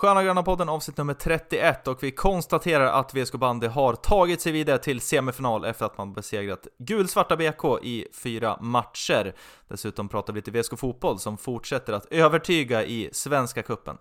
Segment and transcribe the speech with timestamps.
[0.00, 4.52] Sköna Gröna podden avsnitt nummer 31 och vi konstaterar att VSK Bandy har tagit sig
[4.52, 9.34] vidare till semifinal efter att man besegrat gulsvarta BK i fyra matcher.
[9.68, 13.96] Dessutom pratar vi lite VSK Fotboll som fortsätter att övertyga i Svenska Kuppen.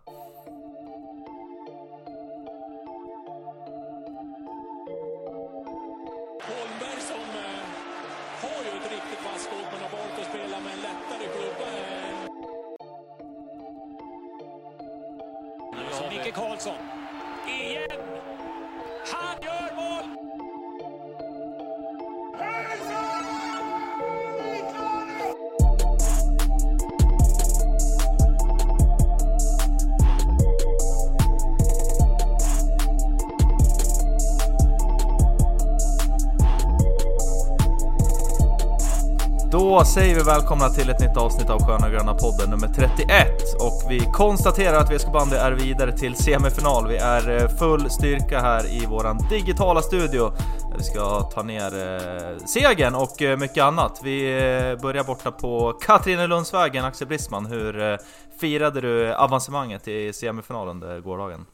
[40.19, 43.27] Vi välkomna till ett nytt avsnitt av Sköna Gröna podden nummer 31
[43.59, 46.87] och vi konstaterar att VSK Bandy är vidare till semifinal.
[46.87, 50.31] Vi är eh, full styrka här i våran digitala studio
[50.69, 54.01] där vi ska ta ner eh, segern och eh, mycket annat.
[54.03, 57.45] Vi eh, börjar borta på Katrinelundsvägen, Axel Brisman.
[57.45, 57.97] Hur eh,
[58.41, 61.45] firade du avancemanget i semifinalen under gårdagen?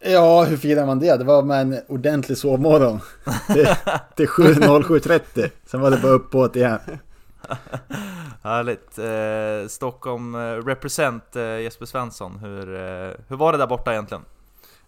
[0.00, 1.16] Ja, hur firar man det?
[1.16, 3.00] Det var med en ordentlig sovmorgon.
[3.46, 3.68] Till,
[4.16, 5.50] till 7.07.30.
[5.66, 6.78] Sen var det bara uppåt igen.
[8.42, 8.98] Härligt!
[8.98, 14.22] Eh, Stockholm eh, represent eh, Jesper Svensson, hur, eh, hur var det där borta egentligen?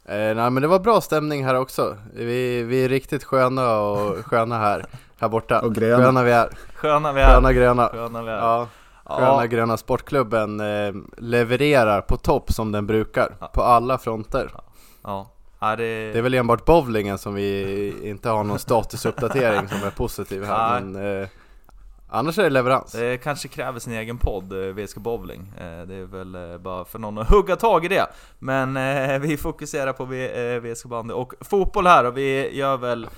[0.05, 1.97] Eh, nej men det var bra stämning här också.
[2.15, 4.85] Vi, vi är riktigt sköna och sköna här,
[5.21, 5.61] här borta.
[5.61, 6.05] Och gröna.
[6.05, 6.49] Sköna vi är.
[6.75, 7.27] Sköna vi är!
[7.35, 7.89] Sköna gröna.
[7.89, 8.37] Sköna vi är.
[8.37, 8.69] Ja,
[9.09, 9.17] Ja.
[9.17, 13.29] sköna gröna sportklubben eh, levererar på topp som den brukar.
[13.53, 14.51] På alla fronter.
[15.03, 15.31] Ja.
[15.59, 16.13] Ja, det...
[16.13, 20.81] Det är väl enbart bowlingen som vi inte har någon statusuppdatering som är positiv här.
[20.81, 21.29] Men eh,
[22.15, 22.93] annars är det leverans.
[22.93, 25.53] det kanske kräver sin egen podd, eh, VSK Bowling.
[25.59, 28.07] Eh, det är väl eh, bara för någon att hugga tag i det.
[28.39, 28.75] Men
[29.21, 33.09] vi fokuserar på VSK bandy och fotboll här och vi gör väl,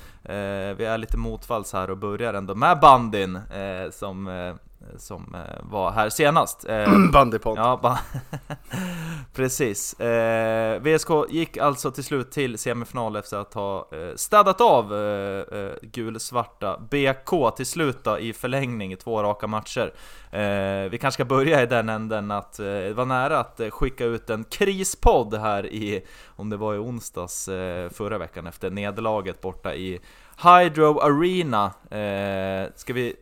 [0.77, 3.41] vi är lite motvalls här och börjar ändå med bandyn
[3.91, 4.27] som,
[4.97, 6.65] som eh, var här senast.
[6.69, 7.59] Eh, Bandypont.
[7.59, 7.99] Ja, ba-
[9.35, 10.01] precis.
[10.01, 15.59] Eh, VSK gick alltså till slut till semifinal efter att ha eh, städat av eh,
[15.59, 19.93] eh, gulsvarta BK till slut då, i förlängning i två raka matcher.
[20.31, 23.71] Eh, vi kanske ska börja i den änden att eh, det var nära att eh,
[23.71, 26.05] skicka ut en krispodd här i,
[26.37, 30.01] om det var i onsdags eh, förra veckan efter nederlaget borta i
[30.45, 31.65] Hydro Arena.
[31.91, 33.15] Eh, ska vi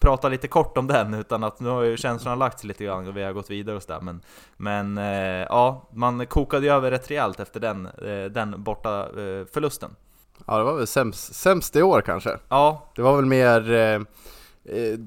[0.00, 3.08] prata lite kort om den utan att nu har ju känslorna lagt sig lite grann
[3.08, 4.20] och vi har gått vidare och sådär men
[4.56, 9.46] Men eh, ja, man kokade ju över rätt rejält efter den, eh, den borta eh,
[9.52, 9.90] förlusten
[10.46, 12.38] Ja det var väl sämst, sämst i år kanske.
[12.48, 14.00] Ja, Det var väl mer, eh,
[14.76, 14.98] eh,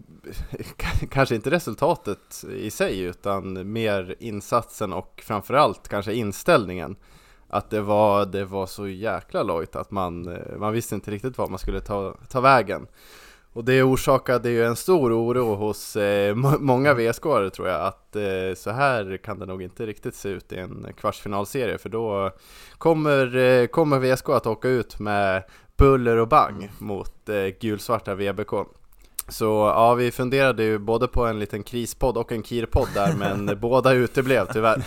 [1.09, 6.95] kanske inte resultatet i sig utan mer insatsen och framförallt kanske inställningen.
[7.49, 11.37] Att det var, det var så jäkla lojt att man, eh, man visste inte riktigt
[11.37, 12.87] vad man skulle ta, ta vägen.
[13.57, 18.15] Och det orsakade ju en stor oro hos eh, må- många vsk tror jag att
[18.15, 22.31] eh, så här kan det nog inte riktigt se ut i en kvartsfinalserie för då
[22.77, 25.43] kommer, eh, kommer VSK att åka ut med
[25.77, 28.51] buller och bang mot eh, gulsvarta VBK.
[29.27, 33.59] Så ja, vi funderade ju både på en liten krispodd och en kirpodd där men
[33.59, 34.83] båda uteblev tyvärr.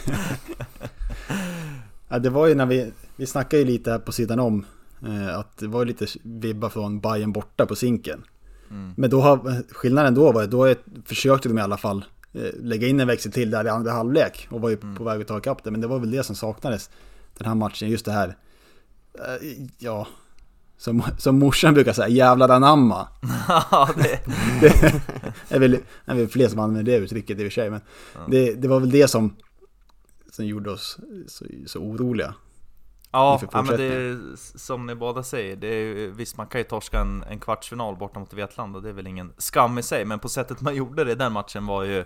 [2.09, 4.67] Ja, det var ju när vi, vi snackade ju lite här på sidan om.
[5.07, 8.25] Eh, att det var lite vibbar från Bayern borta på Zinken.
[8.97, 13.01] Men då har, skillnaden då var då försökte de i alla fall eh, lägga in
[13.01, 14.49] en växel till där i andra halvlek.
[14.51, 15.71] Och var ju på väg att ta ikapp det.
[15.71, 16.91] Men det var väl det som saknades
[17.39, 17.89] den här matchen.
[17.89, 18.37] Just det här.
[19.15, 19.49] eh,
[19.79, 20.07] Ja.
[20.77, 23.09] Som, som morsan brukar säga, jävlar anamma.
[23.49, 24.21] ja det,
[24.61, 27.71] Det är väl, är väl fler som använder det uttrycket i och för sig.
[27.71, 27.81] Men
[28.29, 29.37] det, det var väl det som,
[30.31, 32.35] som gjorde oss så, så oroliga.
[33.13, 34.19] Ja, men det är
[34.59, 38.21] som ni båda säger, det är, visst man kan ju torska en, en kvartsfinal borta
[38.21, 41.13] mot Vetlanda, det är väl ingen skam i sig, men på sättet man gjorde det
[41.13, 42.05] i den matchen var ju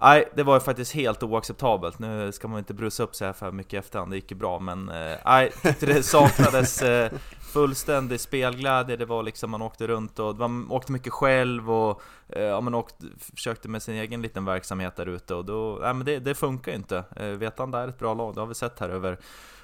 [0.00, 1.98] Nej, det var ju faktiskt helt oacceptabelt.
[1.98, 4.36] Nu ska man inte brusa upp sig här för mycket i efterhand, det gick ju
[4.36, 7.12] bra men eh, Nej, det saknades eh,
[7.54, 12.42] fullständig spelglädje, det var liksom man åkte runt och man åkte mycket själv och eh,
[12.42, 13.06] ja, man åkte,
[13.36, 16.72] försökte med sin egen liten verksamhet där ute och då, nej men det, det funkar
[16.72, 17.04] ju inte.
[17.16, 19.18] Eh, Vetlanda är ett bra lag, det har vi sett här över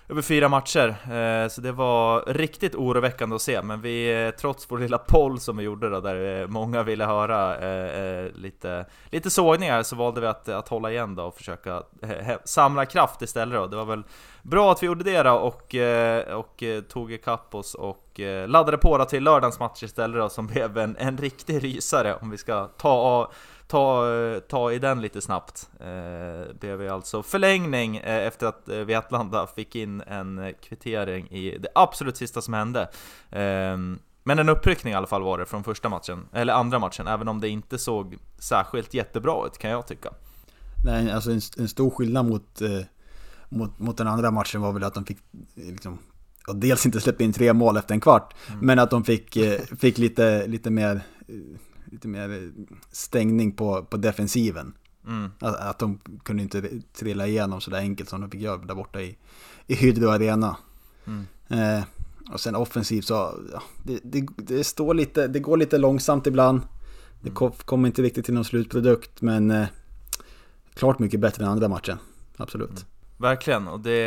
[0.08, 4.78] över fyra matcher, eh, så det var riktigt oroväckande att se, men vi, trots vår
[4.78, 7.56] lilla poll som vi gjorde då, där många ville höra
[8.34, 11.82] lite, lite sågningar, så valde vi att, att hålla igen då och försöka
[12.44, 13.66] samla kraft istället då.
[13.66, 14.02] Det var väl
[14.42, 18.48] bra att vi gjorde det då och, eh, och eh, tog ikapp oss och eh,
[18.48, 22.31] laddade på då till lördagens match istället då, som blev en, en riktig rysare om
[22.31, 23.31] vi ska ta,
[23.66, 24.06] ta,
[24.48, 25.70] ta i den lite snabbt.
[25.81, 31.69] Eh, det blev ju alltså förlängning efter att Vetlanda fick in en kvittering i det
[31.75, 32.90] absolut sista som hände.
[33.31, 33.76] Eh,
[34.22, 37.28] men en uppryckning i alla fall var det från första matchen, eller andra matchen, även
[37.28, 40.10] om det inte såg särskilt jättebra ut kan jag tycka.
[40.84, 42.81] Nej, alltså en, en stor skillnad mot, eh,
[43.50, 45.19] mot, mot den andra matchen var väl att de fick
[45.55, 45.99] liksom,
[46.49, 48.67] och dels inte släppa in tre mål efter en kvart, mm.
[48.67, 51.00] men att de fick, eh, fick lite, lite, mer,
[51.85, 52.52] lite mer
[52.91, 54.75] stängning på, på defensiven.
[55.06, 55.31] Mm.
[55.38, 56.62] Att, att, de kunde inte
[56.93, 59.17] trilla igenom så där enkelt som de fick göra där borta i,
[59.67, 60.56] i Hydro Arena.
[61.06, 61.26] Mm.
[61.49, 61.85] Eh,
[62.32, 63.14] och sen offensivt så,
[63.53, 66.61] ja, det, det, det, står lite, det går lite långsamt ibland.
[67.20, 69.67] Det kom, kommer inte riktigt till någon slutprodukt, men eh,
[70.75, 71.99] klart mycket bättre än andra matchen.
[72.37, 72.87] Absolut.
[73.20, 73.99] Verkligen, och det,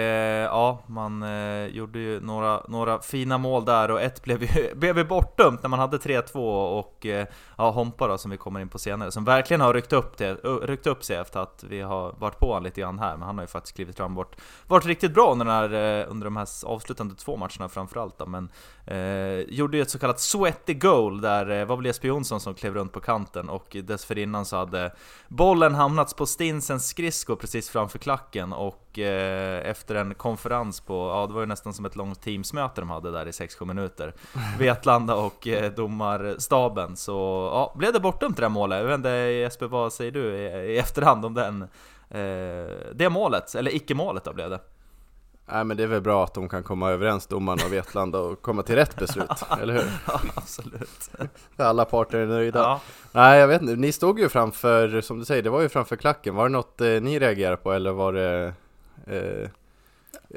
[0.51, 4.97] ja, man eh, gjorde ju några, några fina mål där och ett blev ju, blev
[4.97, 6.37] ju bortdömt när man hade 3-2
[6.79, 7.27] och eh,
[7.57, 10.33] ja, Hompa då som vi kommer in på senare, som verkligen har ryckt upp, det,
[10.43, 13.37] ryckt upp sig efter att vi har varit på honom lite grann här, men han
[13.37, 14.35] har ju faktiskt klivit fram bort,
[14.67, 18.49] varit riktigt bra under, här, eh, under de här avslutande två matcherna framförallt då, men
[18.85, 22.53] eh, gjorde ju ett så kallat sweaty goal där, eh, var väl Jesper Jonsson som
[22.53, 24.93] klev runt på kanten och dessförinnan så hade
[25.27, 31.27] bollen hamnat på Stinsens skridsko precis framför klacken och eh, efter en konferens på, ja
[31.27, 34.13] det var ju nästan som ett långt teamsmöte de hade där i 6-7 minuter
[34.59, 38.79] Vetlanda och eh, domarstaben så ja, blev det bortdömt det där målet?
[38.79, 41.61] Jag vet inte Jesper, vad säger du i, i efterhand om den?
[42.09, 44.59] Eh, det målet, eller icke-målet då blev det?
[45.45, 48.41] Nej men det är väl bra att de kan komma överens, domarna och Vetlanda, och
[48.41, 49.29] komma till rätt beslut,
[49.61, 49.91] eller hur?
[50.07, 51.09] Ja, absolut.
[51.57, 52.59] Alla parter är nöjda.
[52.59, 52.81] Ja.
[53.11, 55.95] Nej jag vet inte, ni stod ju framför, som du säger, det var ju framför
[55.95, 56.35] klacken.
[56.35, 58.53] Var det något eh, ni reagerade på eller var det...
[59.07, 59.49] Eh,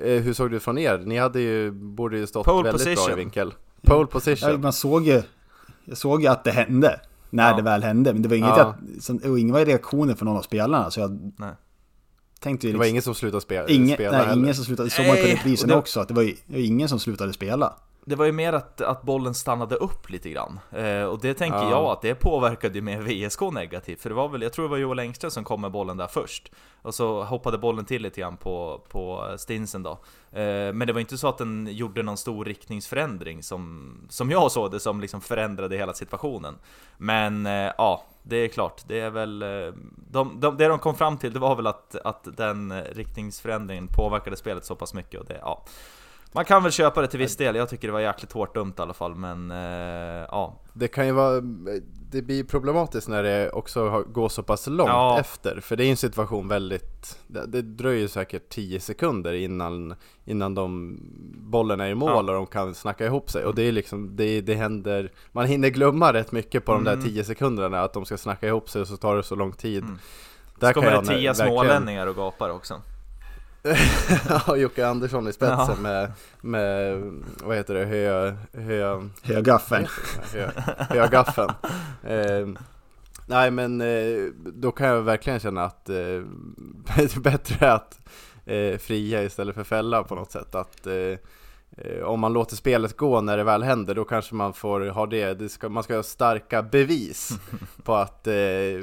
[0.06, 0.98] eh hur såg det ut från er?
[0.98, 3.06] Ni hade ju, borde ju stått Pole väldigt position.
[3.06, 3.54] bra i vinkel.
[3.82, 4.50] Pole position.
[4.50, 5.22] Ja, man såg ju,
[5.84, 7.00] jag såg ju att det hände
[7.30, 7.56] när ja.
[7.56, 8.12] det väl hände.
[8.12, 8.74] Men det var inget ja.
[8.96, 10.90] att, som, och ingen var reaktioner från någon av spelarna.
[10.90, 11.52] Så jag nej.
[12.40, 14.42] tänkte ju Det var liksom- ingen som slutade spela, ingen, spela Nej, heller.
[14.42, 14.90] ingen som slutade.
[14.90, 15.76] Så man på reprisen det...
[15.76, 16.00] också.
[16.00, 17.74] Att det var ju ingen som slutade spela
[18.08, 20.60] det var ju mer att, att bollen stannade upp lite grann.
[20.70, 21.70] Eh, och det tänker ja.
[21.70, 24.00] jag att det påverkade ju mer VSK negativt.
[24.00, 26.06] För det var väl, jag tror det var Joel Engström som kom med bollen där
[26.06, 26.52] först.
[26.82, 29.90] Och så hoppade bollen till lite grann på, på Stinsen då.
[30.32, 34.52] Eh, men det var inte så att den gjorde någon stor riktningsförändring som, som jag
[34.52, 36.54] såg det, som liksom förändrade hela situationen.
[36.96, 39.42] Men eh, ja, det är klart, det är väl...
[39.42, 39.72] Eh,
[40.10, 44.36] de, de, det de kom fram till, det var väl att, att den riktningsförändringen påverkade
[44.36, 45.64] spelet så pass mycket och det, ja.
[46.32, 48.74] Man kan väl köpa det till viss del, jag tycker det var jäkligt hårt dumt
[48.78, 50.60] i alla fall, men eh, ja.
[50.72, 51.40] Det kan ju vara,
[52.10, 55.20] det blir problematiskt när det också går så pass långt ja.
[55.20, 59.94] efter, för det är ju en situation väldigt, det, det dröjer säkert 10 sekunder innan,
[60.24, 60.98] innan de,
[61.36, 62.18] bollen är i mål ja.
[62.18, 63.44] och de kan snacka ihop sig.
[63.44, 66.96] Och det är liksom, det, det händer, man hinner glömma rätt mycket på de där
[66.96, 67.24] 10 mm.
[67.24, 69.82] sekunderna, att de ska snacka ihop sig och så tar det så lång tid.
[69.82, 69.98] Mm.
[70.60, 72.80] Där så kommer det 10 smålänningar och gapar också.
[74.28, 75.82] ja, Jocke Andersson i spetsen ja.
[75.82, 77.02] med, med,
[77.44, 78.34] vad heter det, hö...
[78.52, 79.86] hö Högaffeln.
[80.32, 80.50] Hö,
[80.90, 81.50] högaffeln.
[82.04, 82.48] eh,
[83.26, 88.00] nej men eh, då kan jag verkligen känna att eh, det är bättre att
[88.44, 90.54] eh, fria istället för fälla på något sätt.
[90.54, 91.18] Att Eh,
[92.04, 95.34] om man låter spelet gå när det väl händer, då kanske man får ha det,
[95.34, 97.38] det ska, man ska ha starka bevis
[97.82, 98.34] på att eh,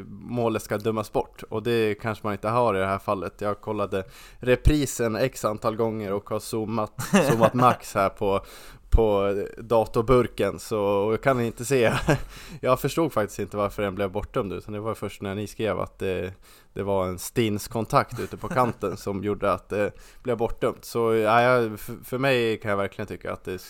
[0.08, 1.44] målet ska dömas bort.
[1.50, 3.42] Och det kanske man inte har i det här fallet.
[3.42, 4.04] Jag kollade
[4.40, 6.94] reprisen x antal gånger och har zoomat,
[7.30, 8.46] zoomat max här på,
[8.94, 11.94] på datorburken så jag kan inte se.
[12.62, 15.80] Jag förstod faktiskt inte varför den blev bortdömd utan det var först när ni skrev
[15.80, 16.34] att det,
[16.74, 19.92] det var en stins kontakt ute på kanten som gjorde att det
[20.24, 20.86] blev bortdömt.
[20.86, 21.70] Så ja,
[22.04, 23.62] för mig kan jag verkligen tycka att det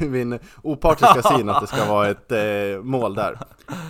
[0.00, 3.38] Min opartiska syn att det ska vara ett eh, mål där.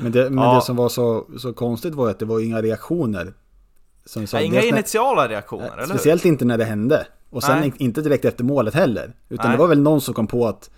[0.03, 0.55] Men, det, men ja.
[0.55, 3.35] det som var så, så konstigt var att det var inga reaktioner.
[4.05, 7.73] Som sa, Inga initiala reaktioner, eller Speciellt inte när det hände och sen Nej.
[7.77, 9.13] inte direkt efter målet heller.
[9.29, 9.57] Utan Nej.
[9.57, 10.71] det var väl någon som kom på att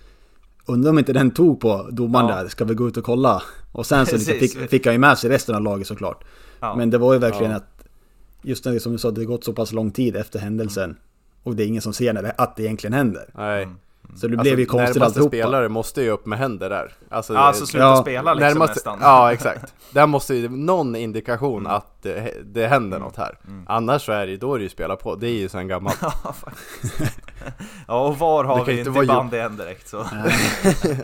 [0.66, 2.36] Undrar om inte den tog på domaren ja.
[2.36, 3.42] där, ska vi gå ut och kolla?
[3.72, 6.24] Och sen så liksom fick, fick han ju med sig resten av laget såklart.
[6.60, 6.74] Ja.
[6.76, 7.56] Men det var ju verkligen ja.
[7.56, 7.72] att
[8.42, 10.84] Just när det som du sa, det har gått så pass lång tid efter händelsen.
[10.84, 10.96] Mm.
[11.42, 13.30] Och det är ingen som ser när det, att det egentligen händer.
[13.34, 13.62] Nej.
[13.62, 13.76] Mm.
[14.16, 15.28] Så det blev ju alltså, konstigt alltihopa.
[15.28, 16.92] spelare måste ju upp med händer där.
[17.08, 18.98] Alltså, alltså sluta ja, spela liksom närmaste, nästan.
[19.02, 19.74] Ja, exakt.
[19.90, 21.72] Där måste ju någon indikation mm.
[21.72, 23.08] att det, det händer mm.
[23.08, 23.38] något här.
[23.46, 23.64] Mm.
[23.68, 25.14] Annars så är det, då är det ju spela på.
[25.14, 25.98] Det är ju sen gammalt.
[27.88, 30.06] ja, och var har vi inte bandy än direkt så.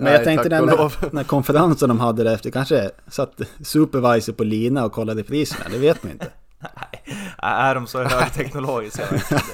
[0.01, 4.45] Men jag tänkte den när, när konferensen de hade där efter, kanske satt supervisor på
[4.45, 6.27] lina och kollade priserna, det vet man inte.
[6.61, 9.05] Nej, är de så högteknologiska?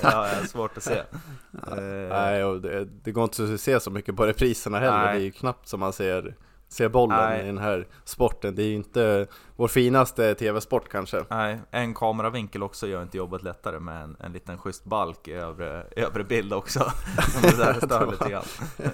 [0.02, 1.02] det har jag svårt att se.
[2.08, 4.98] Nej, och det, det går inte att se så mycket på repriserna heller.
[5.04, 5.14] Nej.
[5.14, 6.34] Det är ju knappt som man ser
[6.68, 7.42] se bollen Nej.
[7.42, 8.54] i den här sporten.
[8.54, 11.24] Det är ju inte vår finaste tv-sport kanske.
[11.30, 15.32] Nej, en kameravinkel också gör inte jobbet lättare med en, en liten schysst balk i
[15.32, 16.80] övre, övre bild också.
[17.28, 18.44] Som det där stör lite grann.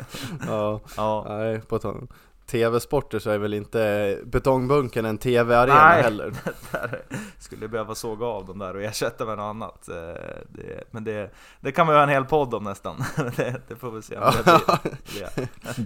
[0.47, 1.25] Ja, Ja.
[1.29, 2.07] nej, på tal
[2.51, 6.03] tv-sporter så är väl inte betongbunken en tv-arena Nej.
[6.03, 6.33] heller.
[6.73, 7.03] där
[7.39, 9.89] skulle behöva såga av dem där och ersätta med något annat.
[9.89, 9.95] Eh,
[10.49, 11.31] Det, men det,
[11.61, 13.05] det kan man göra en hel podd om nästan.
[13.37, 14.43] Det, det får vi se om det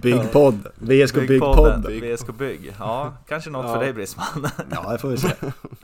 [0.01, 1.03] blir.
[1.05, 1.85] VSK Byggpodd.
[1.91, 2.73] VSK Bygg.
[2.79, 3.73] Ja, kanske något Ja.
[3.73, 4.47] för dig Brisman.
[4.71, 5.29] Ja, det får vi se.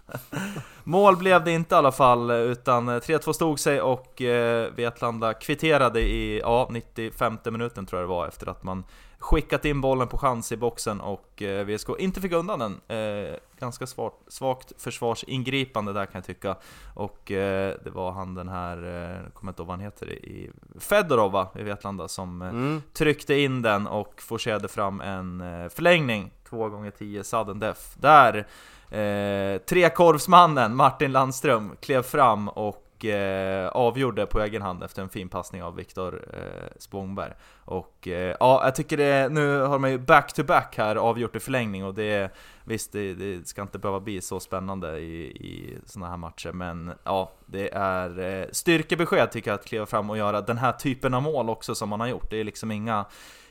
[0.92, 6.02] Mål blev det inte i alla fall, utan 3-2 stod sig och eh, Vetlanda kvitterade
[6.02, 8.84] i ja, 95 minuten tror jag det var efter att man
[9.20, 12.98] skickat in bollen på chans i boxen och eh, VSK inte fick undan den.
[12.98, 16.56] Eh, ganska svagt, svagt försvarsingripande där kan jag tycka.
[16.94, 20.52] Och eh, det var han den här, eh, kommer inte ihåg vad han heter, i
[20.80, 22.82] Fedorov va, i Vetlanda som eh, Mm.
[22.94, 27.82] tryckte in den och forcerade fram en eh, förlängning, 2 gånger 10 sudden death.
[27.96, 28.48] Där
[28.90, 35.30] eh, trekorvsmannen Martin Landström klev fram och eh, avgjorde på egen hand efter en fin
[35.30, 37.34] passning av Viktor eh, Spångberg.
[37.66, 41.86] Och eh, ja, jag tycker det, nu har man ju back-to-back här avgjort i förlängning
[41.86, 42.32] och det
[42.64, 46.92] Visst, det, det ska inte behöva bli så spännande i, i sådana här matcher, men
[47.04, 51.14] ja, det är eh, styrkebesked tycker jag att kliva fram och göra den här typen
[51.14, 52.30] av mål också som man har gjort.
[52.30, 53.06] Det är liksom inga,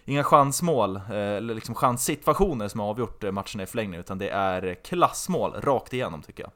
[0.05, 4.29] inga chansmål, eh, eller liksom chanssituationer som har avgjort eh, matcherna i förlängning, utan det
[4.29, 6.53] är klassmål rakt igenom tycker jag.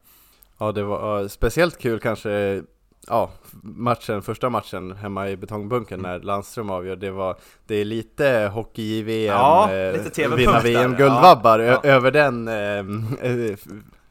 [0.59, 2.63] Ja, det var speciellt kul kanske
[3.09, 3.31] Ja,
[3.63, 7.37] matchen, första matchen hemma i betongbunken när Landström avgör, det var
[7.67, 10.61] Det är lite hockey-VM, Ja, eh, lite TV-punkt vinna där.
[10.63, 11.91] VM-guldvabbar Ja, ja.
[11.91, 13.57] över den eh, eh,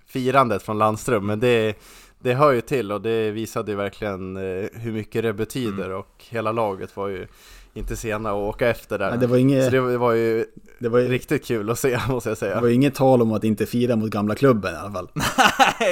[0.07, 1.73] firandet från Landström, men det
[2.19, 4.35] det hör ju till och det visade ju verkligen
[4.73, 5.97] hur mycket det betyder Mm.
[5.97, 7.27] och hela laget var ju
[7.75, 9.09] inte sena att åka efter där.
[9.09, 10.45] Nej, det var Så inget, det var ju
[10.79, 12.61] det var, riktigt kul att se måste jag det säga.
[12.61, 15.09] var inget tal om att inte fira mot gamla klubben i alla fall.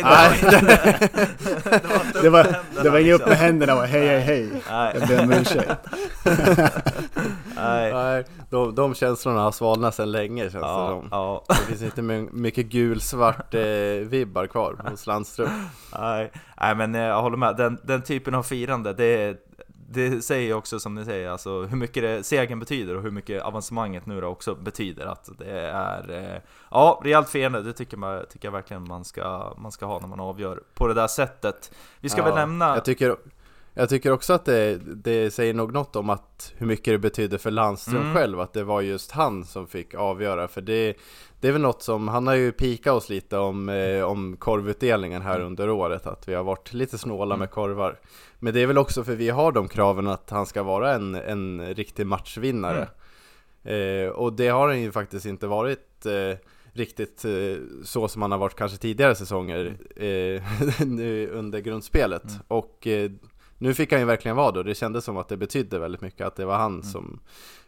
[0.03, 1.09] Nej, det var inte
[2.21, 3.29] Det var, upp med händerna, det var inget upp liksom.
[3.29, 4.49] med händerna och hej hej hej.
[4.71, 5.71] Nej, Jag ber om ursäkt.
[7.55, 7.93] nej.
[7.93, 11.07] Nej, de, de känslorna har svalnat sedan länge känns det Ja, som.
[11.11, 11.43] ja.
[11.47, 13.61] Det finns inte my- mycket gulsvart eh,
[14.07, 15.49] vibbar kvar hos Landström.
[15.99, 17.57] Nej, nej men eh, jag håller med.
[17.57, 19.35] Den, den typen av firande, det,
[19.93, 23.11] det säger ju också som ni säger, alltså hur mycket det, segern betyder och hur
[23.11, 25.05] mycket avancemanget nu då också betyder.
[25.05, 29.53] Att det är, eh, ja, rejält firande, det tycker, man, tycker jag verkligen man ska,
[29.57, 31.71] man ska ha när man avgör på det där sättet.
[31.99, 32.75] Vi ska Ja, väl nämna...
[32.75, 33.15] Jag tycker,
[33.73, 37.37] jag tycker också att det, det säger nog något om att hur mycket det betyder
[37.37, 38.13] för Landström Mm.
[38.15, 40.47] själv att det var just han som fick avgöra.
[40.47, 40.93] För det,
[41.39, 45.21] det är väl något som, han har ju pikat oss lite om, eh, om korvutdelningen
[45.21, 47.39] här under året, att vi har varit lite snåla Mm.
[47.39, 47.99] med korvar.
[48.39, 51.15] Men det är väl också för vi har de kraven att han ska vara en,
[51.15, 52.87] en riktig matchvinnare.
[53.63, 54.07] Mm.
[54.07, 56.37] Eh, och det har han ju faktiskt inte varit eh,
[56.73, 57.31] riktigt eh,
[57.83, 60.41] så som han har varit kanske tidigare säsonger eh,
[60.87, 62.23] nu under grundspelet.
[62.23, 62.41] Mm.
[62.47, 63.11] Och eh,
[63.61, 64.63] nu fick han ju verkligen vara då.
[64.63, 66.83] Det kändes som att det betydde väldigt mycket att det var han Mm.
[66.83, 67.19] som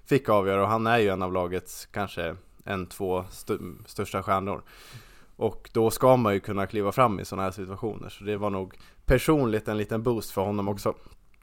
[0.05, 0.61] fick avgöra.
[0.61, 3.53] Och han är ju en av lagets kanske en, två st
[3.85, 4.61] största stjärnor.
[5.35, 8.09] Och då ska man ju kunna kliva fram i sådana här situationer.
[8.09, 10.93] Så det var nog personligt en liten boost för honom också.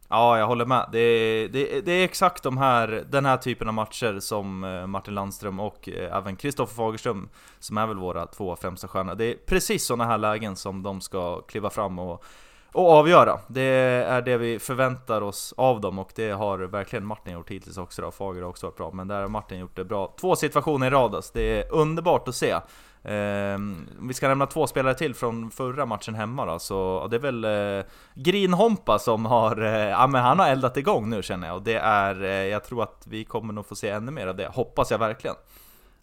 [0.09, 0.89] Ja, jag håller med.
[0.93, 4.87] Det är, det, det är exakt de här, den här typen av matcher som eh,
[4.87, 7.29] Martin Landström och eh, även Kristoffer Fagerström,
[7.59, 9.15] som är väl våra två främsta stjärnor.
[9.15, 12.25] Det är precis sådana här lägen som de ska kliva fram och,
[12.73, 13.41] och avgöra.
[13.49, 17.79] Det är det vi förväntar oss av dem och det har verkligen Martin gjort hittills
[17.79, 18.11] också då.
[18.11, 20.15] Fager har också varit bra, men där har Martin gjort det bra.
[20.21, 21.31] Två situationer i rad alltså.
[21.35, 22.51] Det är underbart att se.
[23.03, 27.09] Eh, om vi ska nämna två spelare till från förra matchen hemma då, så ja,
[27.09, 27.85] det är väl eh,
[28.15, 31.77] Grinhompa som har, eh, ja men han har eldat igång nu känner jag och det
[31.77, 34.91] är, eh, jag tror att vi kommer nog få se ännu mer av det, hoppas
[34.91, 35.37] jag verkligen.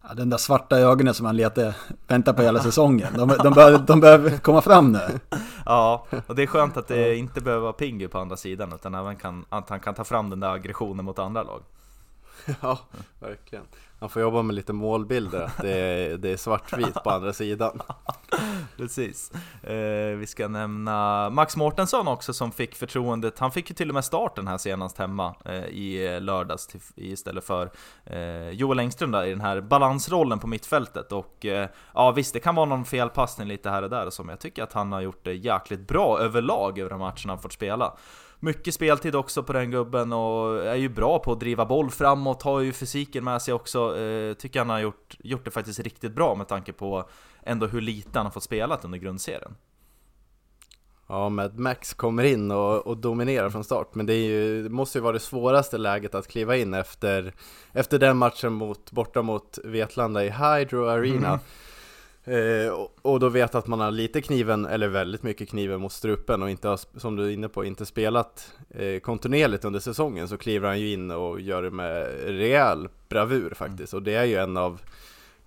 [0.03, 1.75] Ja, den där svarta ögonen som han letade,
[2.07, 3.13] väntar på hela säsongen.
[3.13, 5.19] De, de, bör, de behöver komma fram nu.
[5.65, 8.95] Ja, och det är skönt att det inte behöver vara Pingu på andra sidan utan
[8.95, 11.61] även kan, att han kan ta fram den där aggressionen mot andra lag.
[12.61, 12.79] Ja,
[13.19, 13.65] verkligen.
[13.99, 17.81] Han får jobba med lite målbilder, att det är, det är svartvitt på andra sidan.
[18.77, 19.31] Precis.
[19.63, 23.39] Eh, vi ska nämna Max Mårtensson också som fick förtroendet.
[23.39, 27.43] Han fick ju till och med starten här senast hemma eh, i lördags till, istället
[27.43, 27.71] för
[28.05, 31.11] eh, Joel Engström där i den här balansrollen på mittfältet.
[31.11, 34.23] Och eh, ja visst, det kan vara någon felpassning lite här och där och så,
[34.23, 37.39] men jag tycker att han har gjort det jäkligt bra överlag över de matcherna han
[37.39, 37.93] fått spela.
[38.39, 42.41] Mycket speltid också på den gubben och är ju bra på att driva boll framåt,
[42.43, 43.97] har ju fysiken med sig också.
[43.99, 47.09] Eh, tycker han har gjort, gjort det faktiskt riktigt bra med tanke på
[47.43, 49.55] ändå hur lite han har fått spelat under grundserien.
[51.09, 54.97] Ja, Mad Max kommer in och, och dominerar från start, men det, ju, det måste
[54.97, 57.33] ju vara det svåraste läget att kliva in efter,
[57.73, 61.27] efter den matchen mot, borta mot Vetlanda i Hydro Arena.
[61.27, 61.39] Mm.
[62.27, 65.91] Eh, och, och då vet att man har lite kniven, eller väldigt mycket kniven mot
[65.91, 70.27] strupen och inte har, som du är inne på, inte spelat eh, kontinuerligt under säsongen
[70.27, 73.93] så kliver han ju in och gör det med rejäl bravur faktiskt.
[73.93, 74.01] Mm.
[74.01, 74.81] Och det är ju en av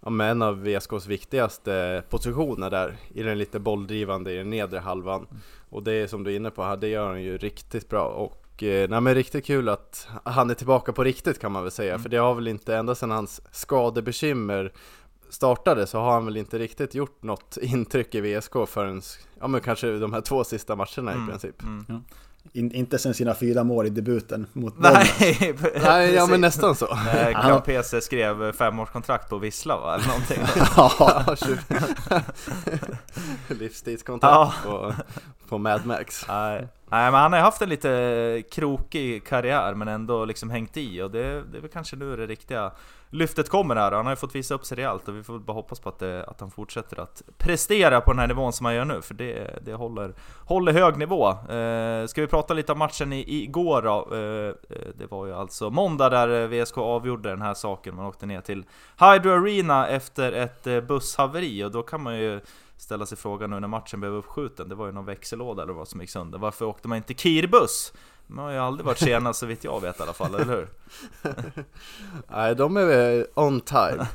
[0.00, 5.26] ja, en av VSKs viktigaste positioner där i den lite bolldrivande i den nedre halvan.
[5.30, 5.42] Mm.
[5.68, 8.04] Och det är som du är inne på, det gör han ju riktigt bra.
[8.04, 11.72] Och eh, nej, men riktigt kul att han är tillbaka på riktigt kan man väl
[11.72, 11.92] säga.
[11.92, 12.02] Mm.
[12.02, 14.72] För det har väl inte, ända sedan hans skadebekymmer
[15.30, 19.02] startade så har han väl inte riktigt gjort något intryck i VSK förrän,
[19.40, 21.25] ja men kanske de här två sista matcherna mm.
[21.25, 21.62] i princip.
[21.62, 21.84] Mm.
[21.88, 22.00] Ja.
[22.52, 26.87] In, inte sen sina fyra mål i debuten mot Nej, Nej ja men nästan så.
[27.32, 29.94] Kram PC skrev femårskontrakt på Vissla va?
[29.94, 30.42] Eller någonting.
[30.76, 31.37] ja,
[33.49, 34.54] Livstidskontrakt ja.
[34.64, 34.94] på,
[35.49, 36.25] på Mad Max.
[36.28, 36.68] Nej.
[36.90, 41.10] Nej men han har haft en lite krokig karriär men ändå liksom hängt i och
[41.10, 42.72] det, det är väl kanske nu det riktiga
[43.11, 43.93] lyftet kommer här.
[43.93, 45.99] Han har ju fått visa upp sig rejält och vi får bara hoppas på att,
[45.99, 49.14] det, att han fortsätter att prestera på den här nivån som han gör nu, för
[49.14, 50.14] det, det håller,
[50.45, 51.29] håller hög nivå.
[51.31, 54.17] Eh, ska vi prata lite om matchen i, igår då?
[54.17, 54.55] Eh,
[54.95, 58.64] det var ju alltså måndag där VSK avgjorde den här saken, man åkte ner till
[58.99, 62.40] Hydro Arena efter ett eh, busshaveri och då kan man ju
[62.76, 65.88] ställa sig frågan nu när matchen blev uppskjuten, det var ju någon växellåda eller vad
[65.88, 67.93] som gick sönder, varför åkte man inte kirbuss?
[68.30, 70.68] De har ju aldrig varit sena så vitt jag vet i alla fall, eller hur?
[72.28, 74.06] Nej, de är on time.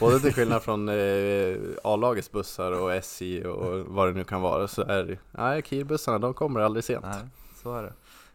[0.00, 4.68] Både till skillnad från eh, A-lagets bussar och SJ och vad det nu kan vara
[4.68, 7.04] så är Nej, Kirbussarna de kommer aldrig sent.
[7.04, 7.28] Nej,
[7.62, 7.92] så är det.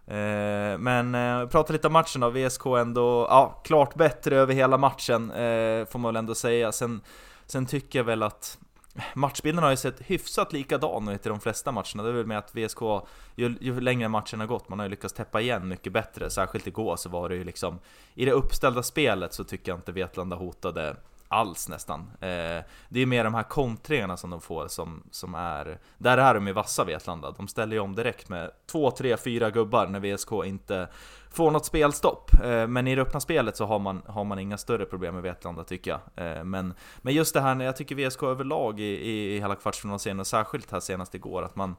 [0.08, 4.78] Eh, men eh, prata lite om matchen då, VSK ändå, ja, klart bättre över hela
[4.78, 6.72] matchen, eh, får man väl ändå säga.
[6.72, 7.02] Sen,
[7.46, 8.58] sen tycker jag väl att
[9.14, 12.04] Matchbilden har ju sett hyfsat likadan ut i de flesta matcherna.
[12.04, 12.82] Det är väl med att VSK,
[13.36, 16.30] ju, ju längre matchen har gått, man har ju lyckats täppa igen mycket bättre.
[16.30, 17.80] Särskilt igår så var det ju liksom,
[18.14, 20.96] i det uppställda spelet så tycker jag inte Vetlanda hotade
[21.34, 22.00] alls nästan.
[22.00, 25.80] Eh, det är mer de här kontringarna som de får som, som är...
[25.98, 27.32] Där är de ju vassa Vetlanda.
[27.32, 30.88] De ställer ju om direkt med 2, 3, 4 gubbar när VSK inte
[31.32, 32.32] får något spelstopp.
[32.44, 35.24] Eh, men i det öppna spelet så har man, har man inga större problem med
[35.24, 36.28] Vetlanda tycker jag.
[36.28, 40.20] Eh, men, men just det här, jag tycker VSK överlag i, i, i hela kvartsfinalserien
[40.20, 41.76] och särskilt här senast igår, att man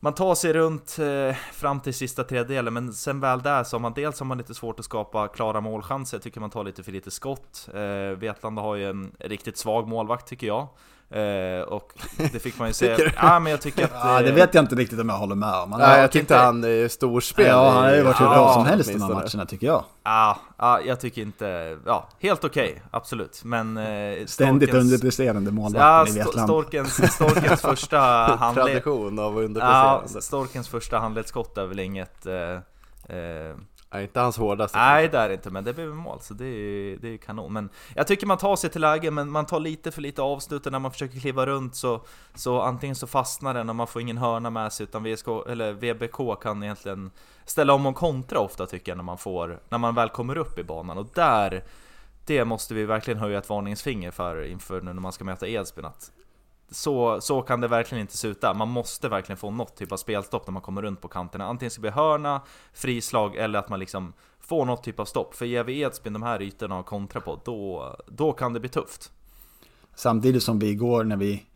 [0.00, 3.80] man tar sig runt eh, fram till sista tredjedelen, men sen väl där så har
[3.80, 6.82] man dels har man lite svårt att skapa klara målchanser, jag tycker man tar lite
[6.82, 7.68] för lite skott.
[7.74, 10.68] Eh, Vetlanda har ju en riktigt svag målvakt tycker jag.
[11.10, 11.92] Eh, och
[12.32, 13.12] det fick man ju se.
[13.16, 13.90] ja, men jag tycker att...
[13.94, 15.70] Ja, det vet jag inte riktigt om jag håller med om.
[15.78, 17.46] Nej, jag tyckte han är storspel.
[17.46, 19.84] Ja, han har ju varit hur bra som helst i de här matcherna tycker jag.
[20.04, 21.78] Ja, ja jag tycker inte...
[21.86, 23.40] Ja, helt okej, okay, absolut.
[23.44, 23.76] Men...
[23.76, 26.46] Eh, Ständigt underpresterande målvakten ja, i Vietnam.
[26.46, 27.98] Storkens, Storkens första
[28.36, 28.66] handled...
[28.66, 30.08] Tradition av underpresterande.
[30.14, 32.26] Ja, Storkens första handledsskott är väl inget...
[32.26, 32.34] Eh,
[33.16, 33.56] eh,
[33.90, 34.78] Nej, inte hans hårdaste.
[34.78, 37.52] Nej, det är inte, men det blev mål, så det är, det är kanon.
[37.52, 40.64] Men jag tycker man tar sig till läge, men man tar lite för lite avslut
[40.64, 42.00] när man försöker kliva runt så,
[42.34, 45.72] så antingen så fastnar den och man får ingen hörna med sig, utan VSK, eller
[45.72, 47.10] VBK kan egentligen
[47.44, 50.58] ställa om och kontra ofta tycker jag när man får, när man väl kommer upp
[50.58, 50.98] i banan.
[50.98, 51.64] Och där,
[52.24, 55.84] det måste vi verkligen höja ett varningsfinger för inför nu när man ska möta Edsbyn.
[55.84, 56.12] Att
[56.70, 58.54] så, så kan det verkligen inte se ut där.
[58.54, 61.44] Man måste verkligen få något typ av spelstopp när man kommer runt på kanterna.
[61.44, 62.40] Antingen ska det bli hörna,
[62.72, 65.34] frislag eller att man liksom får något typ av stopp.
[65.34, 68.68] För ger vi Edsbyn de här ytorna att kontra på, då, då kan det bli
[68.68, 69.12] tufft.
[69.94, 71.46] Samtidigt som vi igår när vi,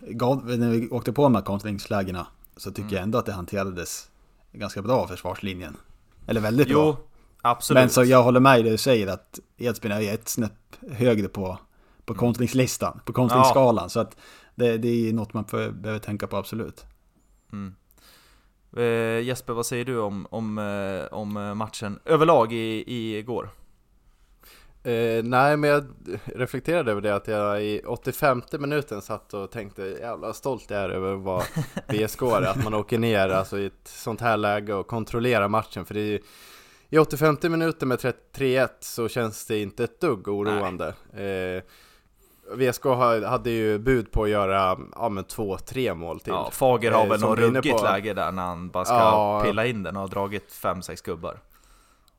[0.00, 2.26] gav, när vi åkte på de här kontringslägena
[2.56, 2.94] så tycker mm.
[2.94, 4.10] jag ändå att det hanterades
[4.52, 5.76] ganska bra av försvarslinjen.
[6.26, 6.96] Eller väldigt jo, bra.
[7.42, 7.80] Absolut.
[7.80, 11.28] Men så jag håller med i det du säger att Edsbyn är ett snäpp högre
[11.28, 11.58] på,
[12.04, 13.84] på kontringslistan, på kontringsskalan.
[13.84, 13.88] Ja.
[13.88, 14.16] Så att
[14.58, 16.86] det, det är något man behöver tänka på absolut.
[17.52, 17.74] Mm.
[18.76, 23.50] Eh, Jesper, vad säger du om, om, eh, om matchen överlag i, i igår?
[24.82, 25.84] Eh, nej, men jag
[26.24, 30.88] reflekterade över det att jag i 85 minuten satt och tänkte jävla stolt jag är
[30.88, 31.44] över vara
[31.88, 35.84] VSK att man åker ner alltså, i ett sånt här läge och kontrollerar matchen.
[35.84, 36.20] För det är,
[36.88, 40.94] i 85 minuter med 3-1 så känns det inte ett dugg oroande.
[41.12, 41.62] Eh,
[42.50, 42.84] VSK
[43.26, 46.32] hade ju bud på att göra ja, men två, tre mål till.
[46.32, 47.84] Ja, Fager har eh, väl något ruggigt på...
[47.84, 51.02] läge där när han bara ska ja, pilla in den och har dragit fem, sex
[51.02, 51.38] gubbar.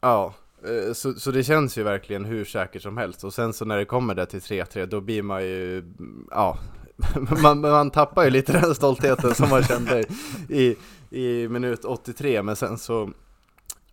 [0.02, 3.24] Ja, eh, så, så det känns ju verkligen hur säkert som helst.
[3.24, 5.84] Och sen så när det kommer där till 3-3, då blir man ju,
[6.32, 6.58] ja,
[7.42, 10.06] man, man tappar ju lite den stoltheten som man kände
[10.50, 10.76] i,
[11.10, 12.44] i minut 83.
[12.44, 13.10] Men sen så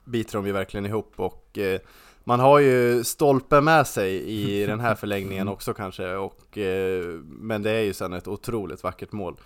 [0.05, 1.81] biter de ju verkligen ihop och eh,
[2.29, 7.63] man har ju stolpe med sig i den här förlängningen också kanske, och, eh, men
[7.63, 9.37] det är ju sen ett otroligt vackert mål.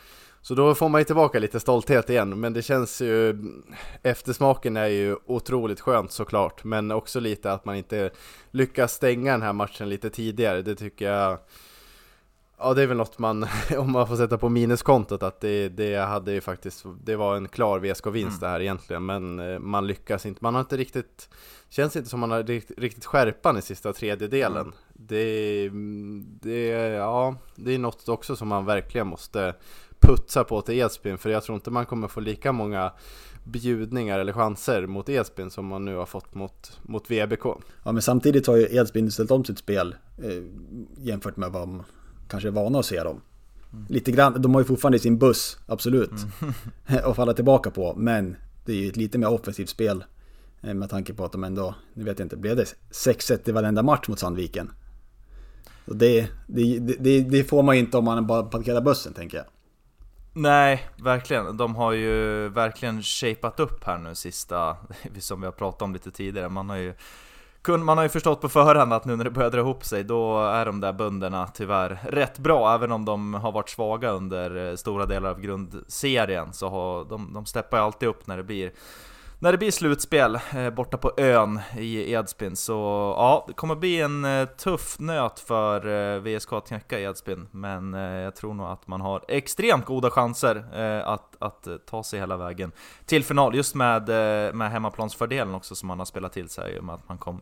[0.43, 3.37] Så då får man ju tillbaka lite stolthet igen, men det känns ju
[4.03, 8.11] Eftersmaken är ju otroligt skönt såklart, men också lite att man inte
[8.51, 11.39] lyckas stänga den här matchen lite tidigare, det tycker jag
[12.63, 13.47] Ja det är väl något man,
[13.79, 17.49] om man får sätta på minuskontot att det, det hade ju faktiskt, det var en
[17.49, 18.41] klar VSK-vinst mm.
[18.41, 21.29] det här egentligen Men eh, man lyckas inte, man har inte riktigt,
[21.69, 24.75] känns inte som man har riktigt, riktigt skärpan i sista tredjedelen mm.
[24.93, 25.71] det,
[26.49, 29.55] det, ja, det är något också som man verkligen måste
[30.01, 32.93] putsa på till Edsbyn För jag tror inte man kommer få lika många
[33.45, 37.45] bjudningar eller chanser mot Edsbyn som man nu har fått mot, mot VBK
[37.85, 40.43] Ja men samtidigt har ju Edsbyn ställt om sitt spel eh,
[40.99, 41.85] jämfört med vad
[42.31, 43.21] kanske är vana att se dem.
[43.73, 43.87] Mm.
[43.89, 46.13] Lite grann, de har ju fortfarande sin buss, absolut.
[46.41, 47.05] Mm.
[47.05, 47.95] att falla tillbaka på.
[47.97, 50.05] Men det är ju ett lite mer offensivt spel.
[50.63, 53.53] Eh, med tanke på att de ändå, nu vet jag inte, blev det 6-1 i
[53.53, 54.73] varenda match mot Sandviken?
[55.85, 59.37] Och det, det, det, det, får man ju inte om man bara parkerar bussen tänker
[59.37, 59.47] jag.
[60.33, 61.57] Nej, verkligen.
[61.57, 64.77] De har ju verkligen shapat upp här nu sista,
[65.19, 66.49] som vi har pratat om lite tidigare.
[66.49, 66.95] Man har ju
[67.69, 70.43] man har ju förstått på förhand att nu när det börjar dra ihop sig, då
[70.43, 74.77] är de där bönderna tyvärr rätt bra, även om de har varit svaga under eh,
[74.77, 78.73] stora delar av grundserien, så har de, de steppar ju alltid upp när det blir
[79.43, 82.73] när det blir slutspel eh, borta på ön i Edsbyn så
[83.17, 87.49] ja, det kommer bli en eh, tuff nöt för eh, VSK att knäcka Edsbyn.
[87.51, 90.65] Men jag tror nog att man har extremt goda chanser
[91.05, 92.73] att, att ta sig hela vägen
[93.07, 93.55] till final.
[93.55, 94.09] Just med,
[94.55, 97.41] med hemmaplansfördelen också som man har spelat till sig, i och med att man kom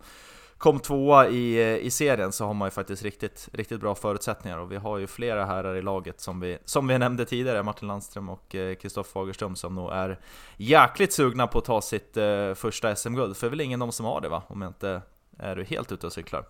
[0.59, 4.59] kom tvåa i, eh, i serien så har man ju faktiskt riktigt, riktigt bra förutsättningar
[4.59, 7.89] och vi har ju flera herrar i laget som vi, som vi nämnde tidigare, Martin
[7.89, 8.49] Landström och
[8.81, 10.21] Kristoffer eh, Fagerström som nog är
[10.57, 13.89] jäkligt sugna på att ta sitt eh, första SM-guld, för det är väl ingen av
[13.89, 14.43] dem som har det va?
[14.47, 15.03] Om jag inte
[15.39, 16.45] är du helt ute och cyklar?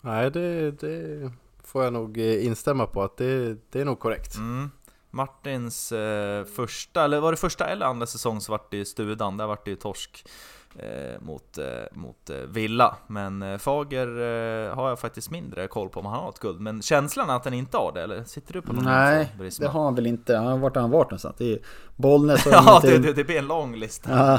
[0.00, 1.32] Nej, det, det
[1.64, 4.36] får jag nog eh, instämma på att det, det är nog korrekt.
[4.36, 4.70] Mm.
[5.10, 9.36] Martins eh, första, eller var det första eller andra säsong så vart det ju Studan,
[9.36, 10.26] där vart det ju torsk
[11.20, 12.96] mot, eh, mot eh, Villa.
[13.06, 16.60] Men eh, Fager eh, har jag faktiskt mindre koll på om han har ett guld.
[16.60, 19.66] Men känslan är att han inte har det, eller sitter du på någon Nej, det
[19.66, 20.36] har han väl inte.
[20.36, 21.40] Han har varit han varit någonstans?
[21.40, 21.58] Är
[21.96, 24.10] Bollnäs Ja, det, det, det blir en lång lista.
[24.10, 24.38] Ja.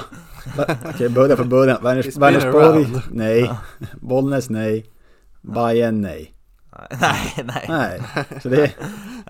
[0.63, 1.83] Okej, okay, börja från början.
[1.83, 3.51] Vänersborg, nej.
[4.01, 4.85] Bollnäs, nej.
[5.41, 6.31] Bayern, nej.
[7.01, 7.65] Nej, nej.
[7.69, 8.01] Nej,
[8.41, 8.71] så det...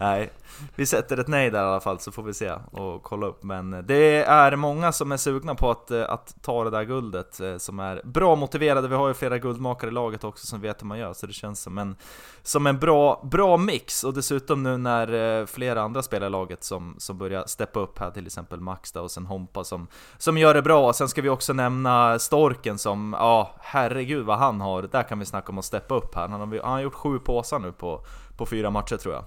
[0.02, 0.32] nej
[0.76, 3.44] vi sätter ett nej där i alla fall så får vi se och kolla upp.
[3.44, 6.84] Men eh, det är många som är sugna på att, eh, att ta det där
[6.84, 8.88] guldet eh, som är bra motiverade.
[8.88, 11.34] Vi har ju flera guldmakare i laget också som vet hur man gör så det
[11.34, 11.96] känns som en,
[12.44, 14.04] som en bra, bra mix.
[14.04, 18.12] Och dessutom nu när flera andra spelare i laget som, som börjar steppa upp här,
[18.12, 19.88] till exempel Max och sen Hompa som,
[20.18, 20.94] som gör det bra.
[20.94, 24.82] Sen ska vi också nämna Storken som, ja herregud vad han har.
[24.82, 26.28] Där kan vi snacka om att steppa upp här.
[26.28, 28.06] Han har, han har gjort sju påsar nu på,
[28.38, 29.24] på fyra matcher tror jag.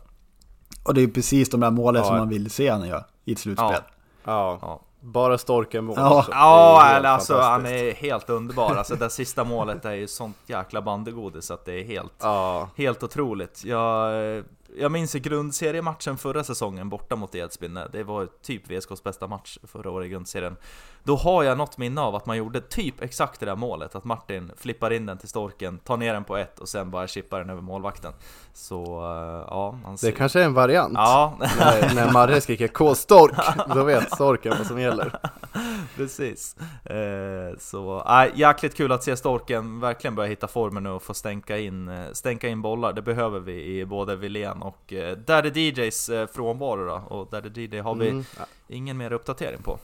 [0.82, 2.08] Och det är precis de där målen ja.
[2.08, 3.82] som man vill se han gör i ett slutspel.
[4.24, 4.58] Ja.
[4.62, 4.80] ja.
[5.00, 8.74] Bara storken mål Ja, ja eller alltså han är helt underbar.
[8.74, 12.68] Alltså det sista målet är ju sånt jäkla bandegodis så att det är helt, ja.
[12.76, 13.64] helt otroligt.
[13.64, 14.44] Jag
[14.76, 19.58] jag minns i grundseriematchen förra säsongen borta mot Edsbyn, det var typ VSKs bästa match
[19.62, 20.56] förra året i grundserien.
[21.02, 24.04] Då har jag något minne av att man gjorde typ exakt det där målet, att
[24.04, 27.38] Martin flippar in den till Storken, tar ner den på ett och sen bara chippar
[27.38, 28.12] den över målvakten.
[28.54, 30.10] Så uh, ja, man ser...
[30.10, 30.92] Det kanske är en variant?
[30.94, 31.36] Ja.
[31.58, 33.34] när, när Marre skriker K-stork,
[33.74, 35.12] då vet Storken vad som gäller.
[35.96, 36.56] Precis.
[36.84, 41.14] Eh, så äh, jäkligt kul att se Storken verkligen börja hitta formen nu och få
[41.14, 42.92] stänka in, eh, stänka in bollar.
[42.92, 47.16] Det behöver vi i både Wilén och eh, Daddy DJs eh, frånvaro då.
[47.16, 48.24] Och Daddy DJ har vi mm.
[48.68, 49.78] ingen mer uppdatering på.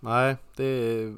[0.00, 1.14] Nej, det är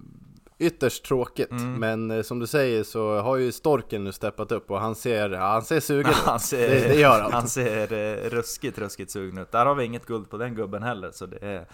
[0.58, 1.50] ytterst tråkigt.
[1.50, 1.74] Mm.
[1.74, 5.30] Men eh, som du säger så har ju Storken nu steppat upp och han ser,
[5.30, 6.16] han ser sugen ut.
[6.16, 7.32] han ser, det, det, gör han.
[7.36, 9.52] Han ser eh, ruskigt, ruskigt sugen ut.
[9.52, 11.10] Där har vi inget guld på den gubben heller.
[11.10, 11.66] Så det är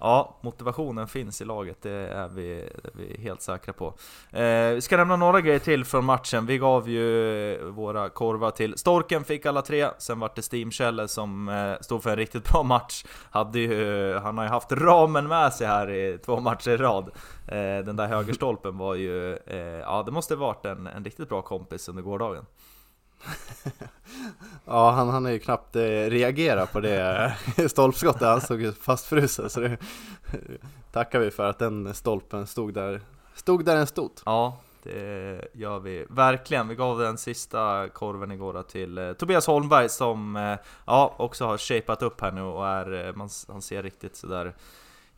[0.00, 3.94] Ja, motivationen finns i laget, det är vi, det är vi helt säkra på.
[4.30, 6.46] Eh, vi ska nämna några grejer till från matchen.
[6.46, 9.88] Vi gav ju våra korvar till Storken, fick alla tre.
[9.98, 10.70] Sen vart det Steam
[11.08, 13.04] som eh, stod för en riktigt bra match.
[13.30, 17.10] Hade ju, han har ju haft ramen med sig här i två matcher i rad.
[17.46, 21.42] Eh, den där högerstolpen var ju, eh, ja det måste varit en, en riktigt bra
[21.42, 22.44] kompis under gårdagen
[24.64, 27.34] ja, han hann ju knappt eh, reagera på det
[27.68, 29.78] stolpskottet, han stod fastfrusen så det
[30.92, 33.00] tackar vi för att den stolpen stod där,
[33.34, 34.10] stod där den stod.
[34.24, 36.68] Ja, det gör vi verkligen.
[36.68, 40.56] Vi gav den sista korven igår till eh, Tobias Holmberg som eh,
[40.86, 44.54] ja, också har shapat upp här nu och är, eh, man, han ser riktigt sådär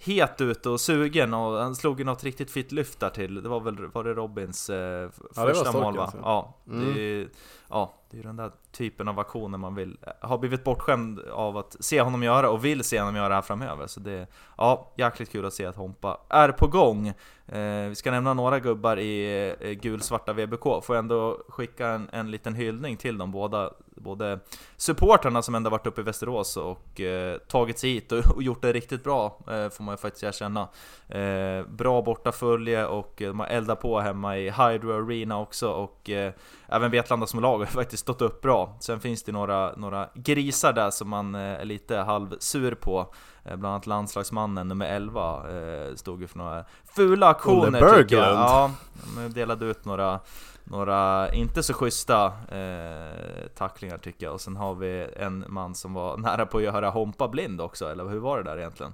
[0.05, 3.43] het ute och sugen och han slog ju något riktigt fint lyft där till.
[3.43, 6.13] Det var väl var det Robins eh, Ja, det var första mål va?
[6.15, 6.21] ja.
[6.23, 6.95] Ja, Mm.
[6.95, 7.29] det är,
[7.69, 11.57] ja, det är ju den där typen av aktioner man vill, har blivit bortskämd av
[11.57, 13.87] att se honom göra och vill se honom göra här framöver.
[13.87, 14.27] Så det,
[14.59, 17.09] ja, jäkligt kul att se att Hompa är på gång.
[17.47, 22.09] Eh, vi ska nämna några gubbar i eh, gulsvarta VBK, får jag ändå skicka en,
[22.13, 23.71] en liten hyllning till dem båda.
[24.03, 24.41] Både
[24.77, 28.63] supportrarna som ändå varit uppe i Västerås och eh, tagit sig hit och, och gjort
[28.63, 30.69] det riktigt bra, eh, får man ju faktiskt erkänna.
[31.09, 36.11] Eh, bra bortafölje och eh, de har eldat på hemma i Hydro Arena också och
[36.11, 36.33] eh,
[36.67, 38.77] även Vetlanda som lag har faktiskt stått upp bra.
[38.81, 43.15] Sen finns det några, några grisar där som man eh, är lite halvsur på.
[43.45, 48.33] Eh, Bland annat landslagsmannen nummer 11 eh, stod ju för några fula aktioner tycker jag.
[48.33, 48.71] Ja,
[49.17, 50.21] de delade ut några
[50.65, 54.35] några inte så schyssta eh, tacklingar tycker jag.
[54.35, 57.91] Och sen har vi en man som var nära på att göra Hompa blind också,
[57.91, 58.93] eller hur var det där egentligen?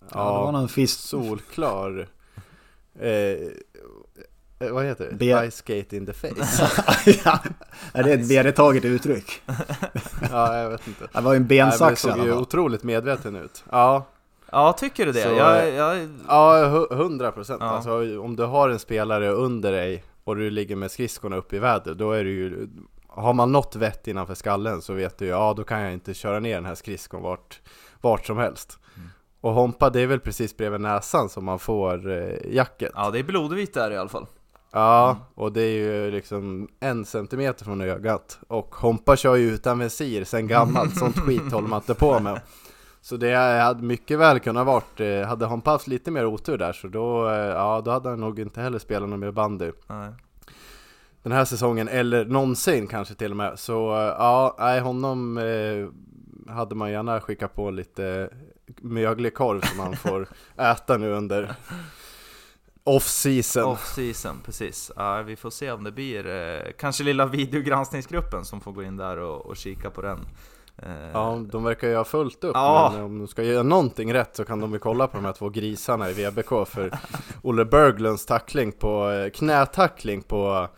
[0.00, 1.00] Ja, det var någon fisk.
[1.00, 2.08] solklar
[2.94, 3.48] eh,
[4.58, 5.14] Vad heter det?
[5.16, 6.70] Be- Ice skate in the face
[7.24, 7.38] ja,
[7.92, 9.42] är det ett vedertaget uttryck?
[10.30, 12.24] Ja, jag vet inte Det var ju en Nej, men Det bensax i såg alla
[12.24, 12.42] ju fall.
[12.42, 14.04] otroligt medveten ut Ja,
[14.52, 15.22] Ja, tycker du det?
[15.22, 17.66] Så, jag, eh, jag, ja hu- 100 procent Ja.
[17.70, 21.58] Alltså om du har en spelare under dig och du ligger med skridskorna upp i
[21.58, 22.68] väder Då är det ju
[23.08, 26.14] Har man något vett innanför skallen så vet du ju Ja, då kan jag inte
[26.14, 27.60] köra ner den här skridskon vart,
[28.00, 29.08] vart som helst Mm.
[29.40, 33.18] Och Hompa, det är väl precis bredvid näsan som man får eh, jacket ja, det
[33.18, 34.26] är blodvitt där i alla fall.
[34.76, 38.38] Ja, och det är ju liksom en centimeter från ögat.
[38.48, 42.40] Och Hompa kör ju utan visir sen gammalt, sånt skit håller man inte på med.
[43.00, 46.72] Så det hade mycket väl kunnat varit, eh, hade Hompa haft lite mer otur där
[46.72, 49.72] så då, eh, ja då hade han nog inte heller spelat någon mer bandy.
[49.86, 50.10] Nej.
[51.22, 55.88] Den här säsongen, eller någonsin kanske till och med Så eh, ja, nej honom eh,
[56.54, 58.30] hade man gärna skickat på lite
[58.80, 61.56] möglig korv som han får äta nu under
[62.86, 64.92] off-season Off-season, precis.
[64.96, 68.96] Ja, vi får se om det blir eh, kanske lilla videogranskningsgruppen som får gå in
[68.96, 70.18] där och, och kika på den.
[70.78, 72.90] Eh, Ja, de verkar ju ha fullt upp, Ja.
[72.94, 75.32] men om de ska göra någonting rätt så kan de ju kolla på de här
[75.32, 76.98] två grisarna i VBK för
[77.42, 80.68] Olle Berglunds tackling på, eh, knätackling på,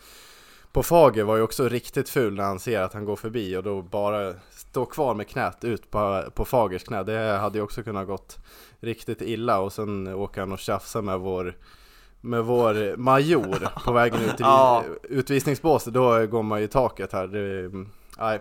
[0.73, 3.63] på Fager var ju också riktigt ful när han ser att han går förbi och
[3.63, 7.03] då bara stå kvar med knät ut på, på Fagers knä.
[7.03, 8.39] Det hade ju också kunnat gått
[8.81, 11.57] riktigt illa och sen åker han och tjafsar med vår
[12.21, 14.85] med vår major på vägen ut i Ja.
[15.03, 17.27] utvisningsbåset, då går man ju i taket här.
[17.27, 17.71] Det,
[18.19, 18.41] nej,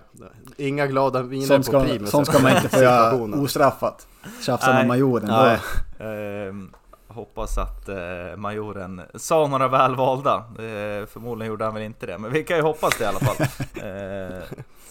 [0.58, 2.08] inga glada Sånt på ska, primusen.
[2.08, 3.40] sånt ska man inte få göra Situationen.
[3.40, 4.08] ostraffat.
[4.46, 5.28] Tjafsa med majoren.
[5.28, 5.60] Nej.
[6.00, 6.72] Ehm,
[7.08, 7.96] hoppas att eh,
[8.38, 10.36] majoren sa några välvalda.
[10.36, 13.20] Eh, förmodligen gjorde han väl inte det, men vi kan ju hoppas det i alla
[13.20, 13.48] fall.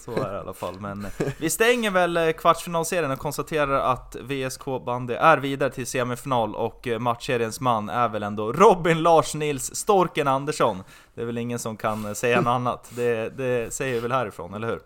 [0.07, 0.79] Så är det i alla fall.
[0.79, 5.87] Men eh, vi stänger väl eh, kvartsfinalserien och konstaterar att VSK bandy är vidare till
[5.87, 10.83] semifinal och eh, matchseriens man är väl ändå Robin Lars Nils Storken Andersson.
[11.13, 12.91] Det är väl ingen som kan säga något annat.
[12.95, 14.79] Det, det säger vi väl härifrån, eller hur?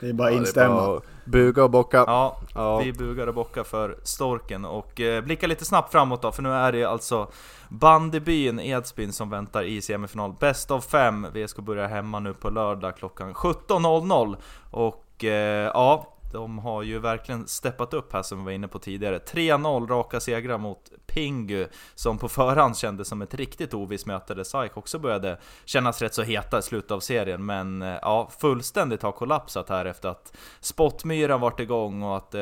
[0.00, 1.00] det är bara att Ja, det är instämma.
[1.24, 2.04] Buga och bocka.
[2.06, 2.78] Ja, Ja.
[2.78, 6.52] vi bugar och bockar för Storken och eh, blickar lite snabbt framåt då, för nu
[6.52, 7.28] är det alltså
[7.68, 10.34] bandybyn Edsbyn som väntar i semifinal.
[10.40, 14.36] Bäst av fem, VSK börjar hemma nu på lördag klockan 17.00
[14.70, 18.78] och eh, ja, de har ju verkligen steppat upp här som vi var inne på
[18.78, 19.18] tidigare.
[19.18, 24.44] 3-0 raka segrar mot Pingu, som på förhand kändes som ett riktigt ovisst möte där
[24.44, 27.46] SAIK också började kännas rätt så heta i slutet av serien.
[27.46, 32.40] Men eh, ja, fullständigt har kollapsat här efter att Spottmyran varit igång och att eh,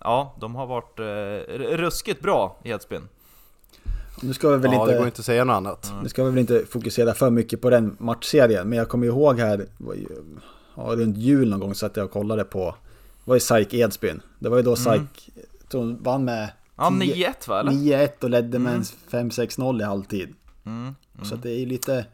[0.00, 3.08] ja, de har varit eh, ruskigt bra i Edsbyn.
[4.22, 5.92] Nu ska vi väl ja, det går inte, inte att säga något annat.
[6.02, 8.68] nu ska vi väl inte fokusera för mycket på den matchserien.
[8.68, 10.08] Men jag kommer ihåg här, det var ju,
[10.74, 12.74] ja, runt jul någon gång så att jag och kollade på,
[13.24, 14.22] var ju SAIK Edsbyn.
[14.38, 15.30] Det var ju då SAIK
[15.74, 16.02] mm.
[16.02, 17.72] vann med Ja, 10 9-1 va eller?
[17.72, 18.84] 9-1 och ledde med Mm.
[19.10, 20.34] en 5-6-0 i halvtid.
[20.66, 22.06] Mm, Så att det är ju lite,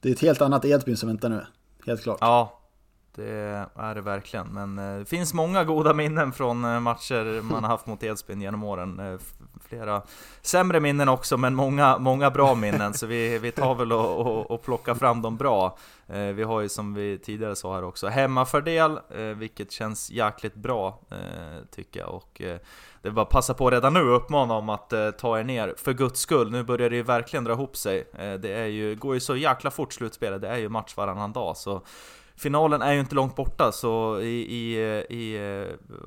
[0.00, 1.46] det är ett helt annat Edsbyn som väntar nu.
[1.86, 2.18] Helt klart.
[2.20, 2.60] Ja,
[3.14, 4.46] det är det verkligen.
[4.46, 8.40] Men eh, det finns många goda minnen från eh, matcher man har haft mot Edsbyn
[8.40, 9.00] genom åren.
[9.00, 9.20] Eh,
[9.68, 10.02] flera
[10.42, 12.94] sämre minnen också, men många, många bra minnen.
[12.94, 15.78] Så vi, vi tar väl och, och, och plockar fram de bra.
[16.34, 19.00] Vi har ju som vi tidigare sa här också hemmafördel,
[19.36, 21.00] vilket känns jäkligt bra
[21.70, 22.14] tycker jag.
[22.14, 22.30] Och
[23.02, 25.74] det är bara att passa på redan nu och uppmana om att ta er ner,
[25.76, 26.50] för guds skull.
[26.50, 28.04] Nu börjar det ju verkligen dra ihop sig.
[28.12, 31.56] Det är ju, går ju så jäkla fort slutspelet, det är ju match varannan dag.
[31.56, 31.82] Så
[32.42, 34.76] Finalen är ju inte långt borta, så i, i,
[35.08, 35.36] i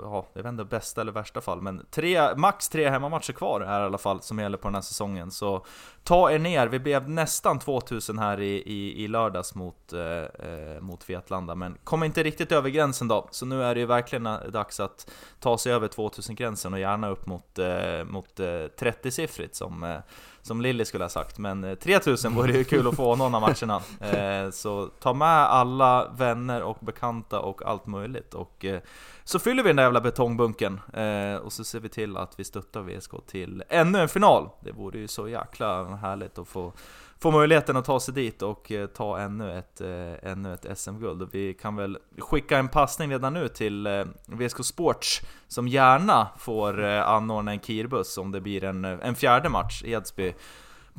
[0.02, 3.82] ja, jag vet inte bästa eller värsta fall, men tre, max tre hemmamatcher kvar är
[3.82, 5.32] i alla fall som gäller på den här säsongen.
[5.32, 5.66] Så
[6.06, 11.10] ta er ner, vi blev nästan 2000 här i, i, i lördags mot, eh, mot
[11.10, 13.28] Vetlanda, men kom inte riktigt över gränsen då.
[13.32, 17.28] Så nu är det ju verkligen dags att ta sig över 2000-gränsen och gärna upp
[17.28, 19.98] mot, eh, mot eh, 30-siffrigt som eh,
[20.46, 23.42] som Lilly skulle ha sagt, men 3000 eh, vore ju kul att få någon av
[23.42, 23.82] matcherna.
[24.16, 28.34] Eh, så ta med alla vänner och bekanta och allt möjligt.
[28.34, 28.80] Och eh,
[29.28, 32.44] så fyller vi den där jävla betongbunken eh, och så ser vi till att vi
[32.44, 34.50] stöttar VSK till ännu en final.
[34.62, 36.74] Det vore ju så jäkla härligt att få
[37.20, 41.30] få möjligheten att ta sig dit och eh, ta ännu ett, eh, ännu ett SM-guld.
[41.32, 46.84] Vi kan väl skicka en passning redan nu till eh, VSK Sports som gärna får
[46.84, 50.34] eh, anordna en kirbuss om det blir en, en fjärde match i Edsby.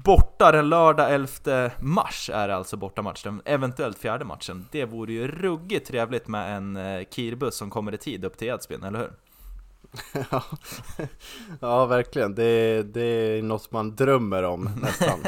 [0.05, 4.67] Borta den lördag 11 mars är alltså bortamatch, den eventuellt fjärde matchen.
[4.73, 8.83] Det vore ju ruggigt trevligt med en kirbuss som kommer i tid upp till Edsbyn,
[8.83, 9.11] eller hur?
[10.31, 10.43] ja,
[11.61, 12.35] ja, verkligen.
[12.35, 15.19] Det, det är något man drömmer om nästan.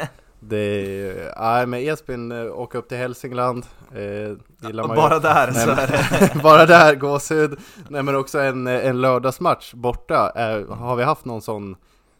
[0.40, 5.86] Det nej men Esbyn eh, åka upp till Hälsingland eh, man Bara där så är
[5.86, 11.24] det Bara där, gåshud Nej men också en, en lördagsmatch borta, eh, har vi haft
[11.24, 11.76] någon sån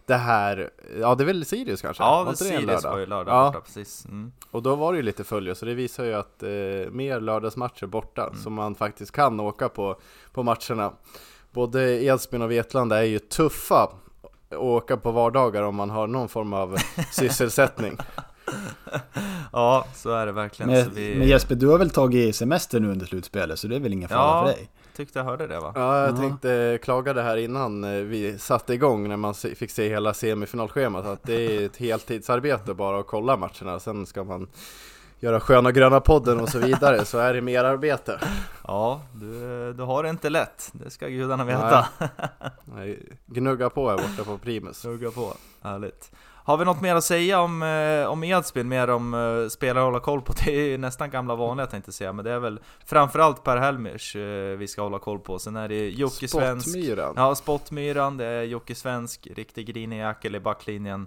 [0.09, 2.03] det här, ja det är väl Sirius kanske?
[2.03, 2.90] Ja, var Sirius lördag?
[2.90, 3.47] var ju lördag ja.
[3.47, 4.33] borta, precis mm.
[4.51, 6.49] Och då var det ju lite följe, så det visar ju att eh,
[6.90, 8.38] mer lördagsmatcher borta, mm.
[8.38, 9.97] så man faktiskt kan åka på,
[10.33, 10.92] på matcherna
[11.51, 13.88] Både Edsbyn och Vetlanda är ju tuffa
[14.51, 16.77] åka på vardagar om man har någon form av
[17.12, 17.97] sysselsättning.
[19.59, 20.71] Ja, så är det verkligen.
[20.71, 21.14] Men, vi...
[21.14, 24.09] men, Jesper, du har väl tagit semester nu under slutspelet, så det är väl ingen
[24.09, 24.68] fara ja, för dig?
[24.99, 25.73] tyckte jag hörde det va?
[25.75, 29.88] Ja, jag tänkte klaga det här innan eh, vi satte igång när man fick se
[29.88, 34.49] hela semifinalschemat att det är ett heltidsarbete bara att kolla matcherna, sen ska man
[35.21, 38.21] göra Sköna Gröna podden och så vidare så är det mer arbete.
[38.66, 41.88] Ja, du, du har det inte lätt, det ska gudarna veta.
[42.64, 42.99] Nej.
[43.27, 44.83] Gnugga på här borta på Primus.
[44.83, 46.11] Gnugga på, härligt.
[46.48, 49.87] Har vi något mer att säga om, eh, om Edsbyn, mer om eh, spelare att
[49.87, 50.32] hålla koll på?
[50.44, 54.16] Det är nästan gamla vanliga tänkte jag säga, men det är väl framförallt Per Helmers
[54.16, 55.38] eh, vi ska hålla koll på.
[55.38, 56.68] Sen är det Jocke Svensk.
[56.68, 57.14] Spottmyran.
[57.16, 61.06] Ja, Spottmyran, det är Jocke Svensk, riktig grinig jäkel i backlinjen.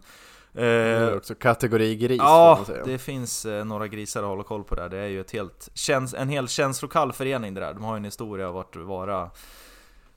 [0.52, 4.90] Det är också kategori gris Ja, det finns några grisar att hålla koll på där.
[4.90, 5.70] Det är ju ett helt,
[6.18, 7.74] en helt känslokall förening det där.
[7.74, 9.30] De har ju en historia av att vara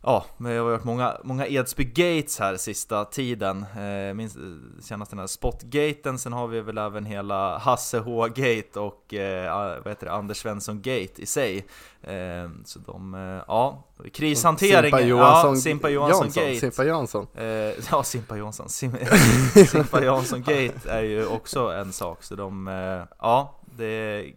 [0.07, 3.67] Ja, men det har varit många, många Edsby Gates här sista tiden.
[3.77, 4.37] Eh, minst,
[4.81, 9.89] senast den här Spotgaten, sen har vi väl även hela Hasse H-gate och eh, vad
[9.89, 11.67] heter det, Anders Svensson-gate i sig.
[12.03, 16.61] Eh, så de, eh, ja, krishanteringen, Simpa Johansson, ja, Simpa Johansson-gate.
[16.61, 17.27] Simpa Jansson.
[17.35, 17.45] Eh,
[17.91, 18.69] ja, Simpa Johansson.
[18.69, 18.97] Sim,
[19.69, 24.33] Simpa Jansson-gate är ju också en sak, så de, eh, ja, det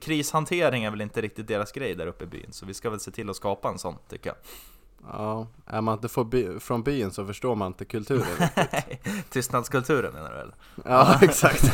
[0.00, 3.00] krishantering är väl inte riktigt deras grej där uppe i byn, så vi ska väl
[3.00, 4.36] se till att skapa en sån tycker jag.
[5.06, 9.30] Ja, är man inte by från byn så förstår man inte kulturen riktigt.
[9.30, 10.52] Tystnadskulturen menar du väl?
[10.84, 11.64] Ja, exakt.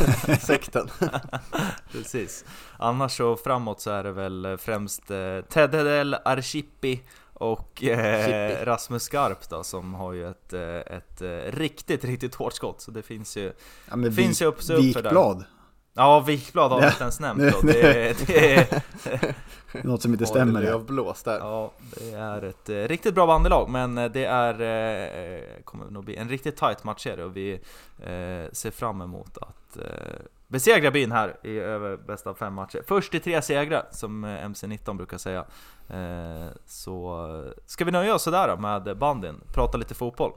[0.43, 0.89] Sekten.
[1.93, 2.45] Precis.
[2.77, 7.03] Annars så framåt så är det väl främst eh, Ted Hedell, Archippi
[7.35, 12.35] och eh, Rasmus Skarp då som har ju ett, eh, ett, ett eh, riktigt, riktigt
[12.35, 12.81] hårt skott.
[12.81, 13.53] Så det finns ju,
[13.91, 15.45] ja, finns vi, ju upp, upp Vikblad.
[15.99, 17.61] Ja, Wikblad har vi inte ens nämnt då.
[17.67, 18.83] Det, det är
[19.85, 20.63] något som inte stämmer.
[20.63, 21.39] Det blåst där.
[21.39, 26.05] Ja, det är ett eh, riktigt bra bandelag, men eh, det är, eh, kommer nog
[26.05, 27.53] bli en riktigt tight matchserie och vi
[27.99, 29.85] eh, ser fram emot att eh,
[30.47, 32.83] besegra byn här i över bästa av fem matcher.
[32.87, 35.45] Först i tre segrar, som eh, MC19 brukar säga.
[35.89, 40.33] Eh, så ska vi nöja oss sådär då med bandin, prata lite fotboll.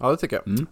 [0.00, 0.48] Ja, det tycker jag.
[0.48, 0.66] Mm.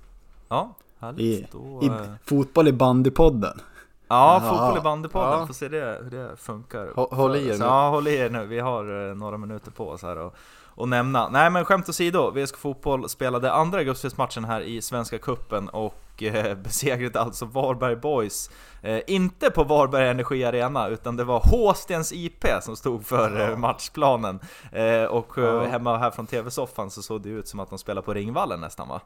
[0.49, 0.75] Ja,
[1.17, 1.91] i, Då, i
[2.25, 3.61] fotboll i bandypodden.
[4.09, 4.51] Ja, Aha.
[4.51, 5.47] fotboll i bandypodden, ja.
[5.47, 7.15] får se det, hur det funkar.
[7.15, 7.65] Håll i er nu.
[7.65, 8.47] Ja, håll i er nu.
[8.47, 10.35] Vi har eh, några minuter på oss här och,
[10.65, 11.29] och nämna.
[11.29, 16.55] Nej men skämt åsido, VSK Fotboll spelade andra augustimatchen här i Svenska Kuppen och eh,
[16.55, 18.51] besegrade alltså Varberg Boys
[18.85, 23.57] Eh, inte på Varberg Energi Arena, utan det var Håstens IP som stod för eh,
[23.57, 24.41] matchplanen.
[24.73, 25.65] Eh, och ja.
[25.65, 28.89] hemma här från TV-soffan så såg det ut som att de spelade på Ringvallen nästan
[28.89, 29.01] va?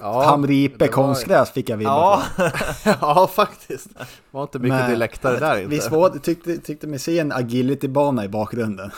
[0.00, 2.52] Ja, Hamri IP konstgräs fick jag vibbar ja.
[3.00, 3.98] ja, faktiskt.
[3.98, 5.68] Det var inte mycket Men, dialektare där inte.
[5.68, 8.90] Visst var, tyckte, tyckte mig se en agility-bana i bakgrunden.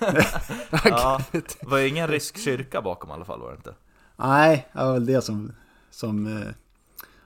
[0.84, 3.74] ja, det var ingen rysk kyrka bakom i alla fall var det inte?
[4.16, 5.52] Nej, det var väl det som,
[5.90, 6.44] som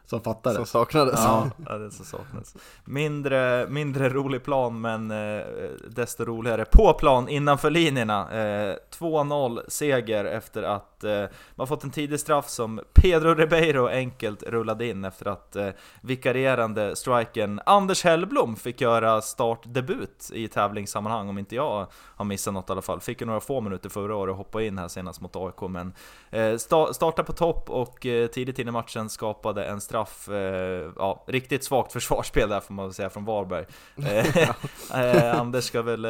[0.08, 0.56] som fattades.
[0.56, 1.14] Som saknades.
[1.16, 2.54] Ja, ja det som saknades.
[2.84, 5.46] Mindre, mindre rolig plan, men eh,
[5.88, 8.30] desto roligare på plan innanför linjerna.
[8.32, 13.88] Eh, 2-0 seger efter att att eh, man fått en tidig straff som Pedro Ribeiro
[13.88, 15.68] enkelt rullade in efter att eh,
[16.00, 22.70] vikarierande striken Anders Hellblom fick göra startdebut i tävlingssammanhang, om inte jag har missat något
[22.70, 23.00] i alla fall.
[23.00, 25.92] Fick ju några få minuter förra året och hoppade in här senast mot AIK, men
[26.30, 30.90] eh, sta startade på topp och eh, tidigt in i matchen skapade en straff, eh,
[30.96, 33.64] ja, riktigt svagt försvarsspel där får man väl säga från Varberg.
[34.08, 34.50] Eh,
[34.94, 36.04] eh, Anders ska väl,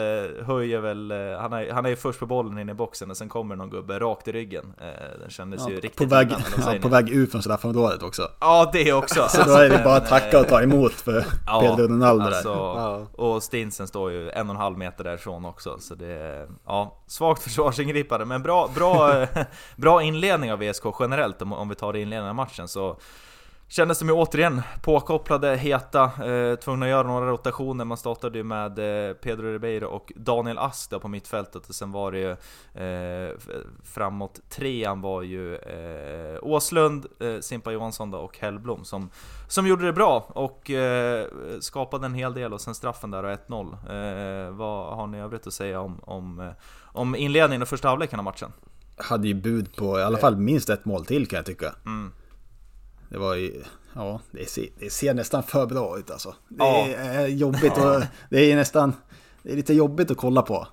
[0.44, 3.28] höjer väl, han är, han är ju först på bollen in i boxen och sen
[3.28, 4.74] kommer någon gubbe rakt i ryggen.
[4.80, 8.28] Eh, den kändes Ja, ju riktigt på, väg, ja, på väg ut från straffområdet också.
[8.40, 9.28] Ja, det också!
[9.28, 12.74] Så då är det bara att tacka och ta emot för Ja, Pedro Ronaldo alltså,
[12.74, 13.20] där.
[13.20, 17.02] Och Stinsen står ju en och en halv meter därifrån också, så det är ja,
[17.06, 19.28] svagt försvarsingripande, men bra, bra, eh,
[19.76, 22.68] bra inledning av VSK generellt om, om vi tar det inledningen av matchen.
[22.68, 22.96] Så
[23.70, 27.84] Kändes de ju återigen påkopplade, heta, eh, tvungna att göra några rotationer.
[27.84, 31.92] Man startade ju med eh, Pedro Ribeiro och Daniel Ask där på mittfältet och sen
[31.92, 32.30] var det ju
[32.84, 33.36] eh,
[33.84, 39.10] framåt trean var ju eh, Åslund, eh, Simpa Johansson då, och Hellblom som,
[39.48, 41.26] som gjorde det bra och eh,
[41.60, 44.46] skapade en hel del och sen straffen där och 1-0.
[44.46, 46.52] Eh, vad har ni övrigt att säga om, om, eh,
[46.82, 48.52] om inledningen och första halvleken av matchen?
[48.96, 51.74] Hade ju bud på i alla fall minst ett mål till kan jag tycka.
[51.86, 52.12] Mm.
[53.08, 53.62] Det var ju,
[53.94, 56.34] ja, det ser, det ser nästan för bra ut alltså.
[56.48, 56.86] Det Ja.
[56.88, 58.92] är jobbigt och det är nästan,
[59.42, 60.66] det är lite jobbigt att kolla på.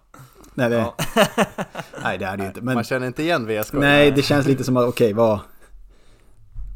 [0.53, 0.95] Nej, det, Ja.
[2.03, 2.61] nej det är det ju inte.
[2.61, 3.73] Men Man känner inte igen VSK.
[3.73, 5.39] nej, det känns lite som att okej, vad...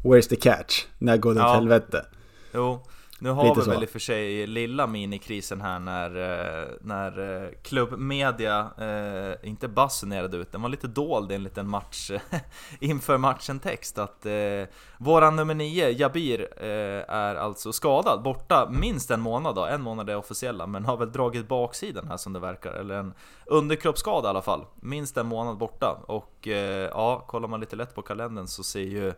[0.04, 0.84] Where's the catch?
[0.98, 1.54] När går det åt Ja.
[1.54, 2.06] helvete?
[2.54, 2.82] Jo,
[3.20, 3.70] nu har Lite vi så.
[3.70, 9.68] väl i och för sig lilla minikrisen här när, eh, när eh, klubbmedia eh, inte
[9.68, 12.10] basunerade ut, den var lite dold i en liten match
[12.80, 14.62] inför matchen-text att eh,
[14.98, 20.10] våran nummer 9, Jabir, eh, är alltså skadad, borta minst en månad då, en månad
[20.10, 23.14] är officiella, men har väl dragit baksidan här som det verkar, eller en
[23.46, 27.94] underkroppsskada i alla fall, minst en månad borta och eh, ja, kollar man lite lätt
[27.94, 29.08] på kalendern så ser ju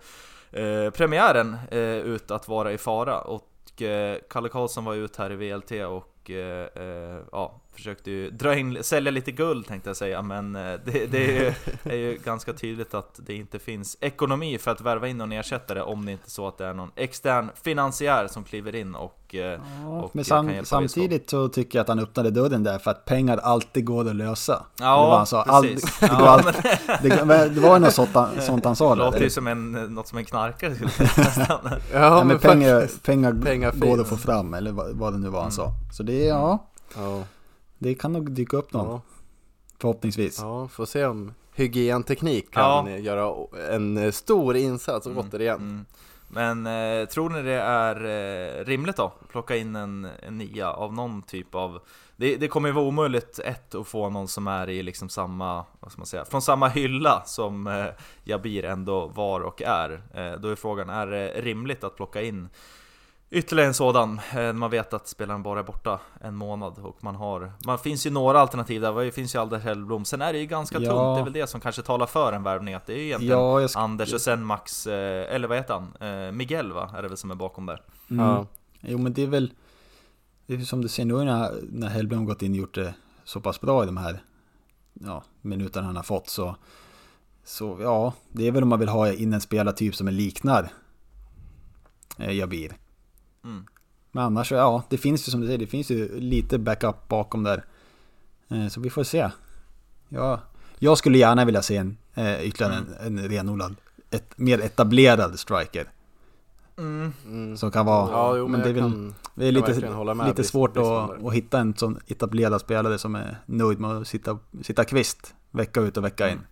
[0.52, 1.56] eh, premiären
[2.04, 6.30] ut att vara i fara och Eh, Kalle Karlsson var ut här i VLT och
[6.30, 10.62] eh, eh, ja, försökte ju dra in, sälja lite guld tänkte jag säga men eh,
[10.84, 11.52] det, det är, ju,
[11.92, 15.80] är ju ganska tydligt att det inte finns ekonomi för att värva in någon ersättare
[15.82, 19.34] om det inte är så att det är någon extern finansiär som kliver in och,
[19.34, 19.60] eh,
[20.02, 23.36] och Men sam, samtidigt så tycker jag att han öppnade dörren där för att pengar
[23.38, 24.66] alltid går att lösa.
[24.78, 25.60] Ja, det var han sa.
[25.62, 25.98] precis.
[26.00, 26.42] det, Ja, all,
[27.02, 29.46] det, men det var ju något sånt han, sånt han sa Det låter ju som
[29.46, 31.58] en, något som en knarkare skulle säga nästan.
[31.64, 35.18] Ja, Ja, men men pengar, pengar, Pengar går att få fram, eller vad, vad det
[35.18, 35.52] nu var han Mm.
[35.52, 35.72] sa.
[35.92, 36.66] Så det är, ja,
[36.96, 37.22] Ja,
[37.82, 39.00] det kan nog dyka upp någon, ja,
[39.78, 40.38] förhoppningsvis.
[40.40, 42.98] ja, får se om hygienteknik kan Ja.
[42.98, 45.56] göra en eh, stor insats Mm, återigen.
[45.60, 45.84] mm.
[46.34, 46.66] Men
[47.00, 49.12] eh, tror ni det är eh, rimligt då?
[49.30, 51.80] Plocka in en, en nia av någon typ av...
[52.16, 55.64] Det, det kommer ju vara omöjligt ett att få någon som är i liksom samma,
[55.80, 57.86] vad ska man säga, från samma hylla som eh,
[58.24, 59.90] Jabir ändå var och är.
[60.14, 62.48] Eh, då är frågan, är det rimligt att plocka in
[63.32, 64.20] ytterligare en sådan?
[64.36, 67.52] Eh, man vet att spelaren bara är borta en månad och man har...
[67.66, 70.04] Man finns ju några alternativ där, det finns ju Anders Hellblom.
[70.04, 70.90] Sen är det ju ganska Ja.
[70.90, 73.04] tunt, det är väl det som kanske talar för en värvning, att det är ju
[73.04, 76.08] egentligen Ja, Anders och sen Max, eh, eller vad heter han?
[76.26, 76.90] Eh, Miguel va?
[76.96, 77.82] Är det väl som är bakom där?
[78.10, 78.26] Mm.
[78.26, 78.46] Ja.
[78.80, 79.52] Jo men det är väl,
[80.46, 83.40] det är som du ser nu när, när Hellblom gått in och gjort det så
[83.40, 84.22] pass bra i de här
[84.92, 86.56] ja, minuterna han har fått så,
[87.44, 90.68] så ja, det är väl om man vill ha in en spelartyp som är liknar
[92.18, 92.76] eh, Jabir.
[93.44, 93.66] Mm.
[94.12, 97.08] Men annars, så, ja, det finns ju som du säger, det finns ju lite backup
[97.08, 97.64] bakom där.
[98.48, 99.30] Eh, så vi får se.
[100.08, 100.40] Ja,
[100.78, 103.76] jag skulle gärna vilja se en eh, ytterligare en, en renodlad,
[104.10, 105.90] ett mer etablerad striker.
[106.78, 107.12] Mm.
[107.26, 107.56] Mm.
[107.56, 110.14] Som kan vara, Ja, jo, men det är väl kan, det är lite, verkligen hålla
[110.14, 114.08] med lite svårt att, att hitta en sån etablerad spelare som är nöjd med att
[114.08, 116.32] sitta, sitta kvist vecka ut och vecka in.
[116.32, 116.44] Mm.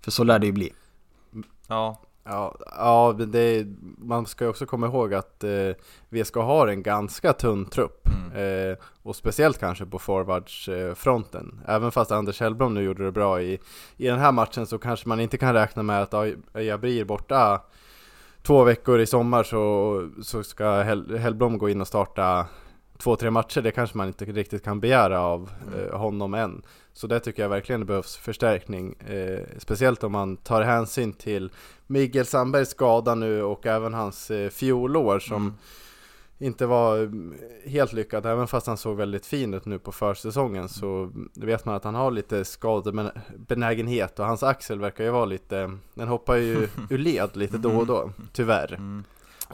[0.00, 0.72] För så lär det ju bli.
[1.66, 3.66] Ja, Ja, ja det
[3.98, 5.70] man ska ju också komma ihåg att eh,
[6.08, 8.08] VSK har en ganska tunn trupp.
[8.08, 8.70] Mm.
[8.70, 11.60] Eh, och speciellt kanske på forwardsfronten.
[11.66, 13.58] Även fast Anders Hellblom nu gjorde det bra i,
[13.96, 16.12] i den här matchen så kanske man inte kan räkna med att
[16.52, 17.62] ja, Jabri är borta
[18.42, 22.46] två veckor i sommar så, så ska Hell, Hellblom gå in och starta
[22.98, 23.60] två, tre matcher.
[23.60, 26.62] Det kanske man inte riktigt kan begära av eh, honom än.
[26.94, 28.94] Så där tycker jag verkligen det behövs förstärkning.
[29.08, 31.50] Eh, speciellt om man tar hänsyn till
[31.86, 35.54] Miguel Sandbergs skada nu och även hans eh, fjolår som Mm.
[36.38, 37.34] inte var mm,
[37.66, 38.26] helt lyckad.
[38.26, 41.94] Även fast han såg väldigt fin ut nu på försäsongen så vet man att han
[41.94, 47.36] har lite skadebenägenhet och hans axel verkar ju vara lite, den hoppar ju ur led
[47.36, 48.74] lite då och då, tyvärr.
[48.74, 49.04] Mm.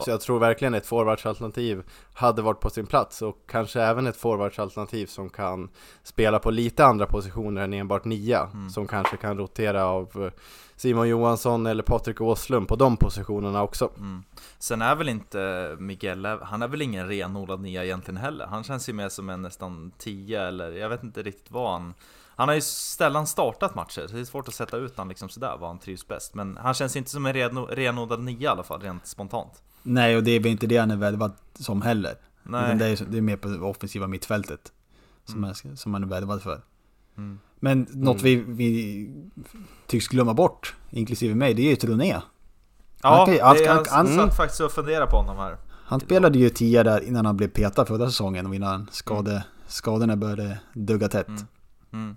[0.03, 1.83] Så jag tror verkligen ett forwardsalternativ
[2.13, 5.69] hade varit på sin plats och kanske även ett forwardsalternativ som kan
[6.03, 8.49] spela på lite andra positioner än enbart nia.
[8.53, 8.69] Mm.
[8.69, 10.31] Som kanske kan rotera av eh,
[10.75, 13.89] Simon Johansson eller Patrik Åslund på de positionerna också.
[13.97, 14.23] Mm.
[14.59, 18.45] Sen är väl inte Miguel, han är väl ingen renodlad nia egentligen heller.
[18.45, 21.93] Han känns ju mer som en nästan 10 eller jag vet inte riktigt vad han...
[22.39, 25.29] Han har ju sällan startat matcher, så det är svårt att sätta ut honom liksom
[25.29, 26.33] sådär, vad han trivs bäst.
[26.35, 29.61] Men han känns inte som en reno, renodlad nia i alla fall, rent spontant.
[29.83, 32.15] Nej, och det är väl inte det han är värvad som heller.
[32.43, 32.75] Nej.
[32.75, 34.71] Det, är, det är mer på det offensiva mittfältet.
[35.25, 35.49] Som, Mm.
[35.49, 36.61] är, som han är värvad för.
[37.17, 37.39] Mm.
[37.59, 38.23] Men något Mm.
[38.23, 39.09] vi, vi
[39.87, 42.21] tycks glömma bort, inklusive mig, det är ju Troné.
[43.01, 44.29] Ja, Han kan han jag han- satt mm.
[44.31, 45.57] faktiskt och funderade på honom här.
[45.85, 50.15] Han spelade ju tia där innan han blev petad förra säsongen och innan skade, skadorna
[50.17, 51.27] började dugga tätt.
[51.93, 52.15] Mm.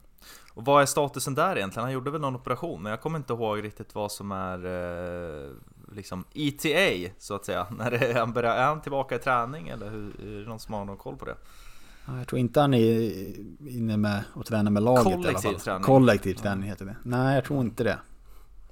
[0.54, 0.58] Mm.
[0.58, 1.84] Och vad är statusen där egentligen?
[1.84, 5.50] Han gjorde väl någon operation, men jag kommer inte ihåg riktigt vad som är eh,
[5.94, 7.66] liksom ETA, så att säga.
[7.78, 10.60] När det är, han börjar, är han tillbaka i träning eller hur, är det någon
[10.60, 11.36] som har någon koll på det?
[12.06, 13.12] Ja, Jag tror inte han är
[13.68, 15.60] inne med och tränar med laget i alla Kollektiv fall.
[15.60, 15.82] träning.
[15.82, 16.96] Kollektiv träning heter det.
[17.02, 17.98] Nej, jag tror inte det.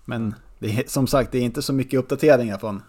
[0.04, 2.82] Men det är, som sagt, det är inte så mycket uppdateringar från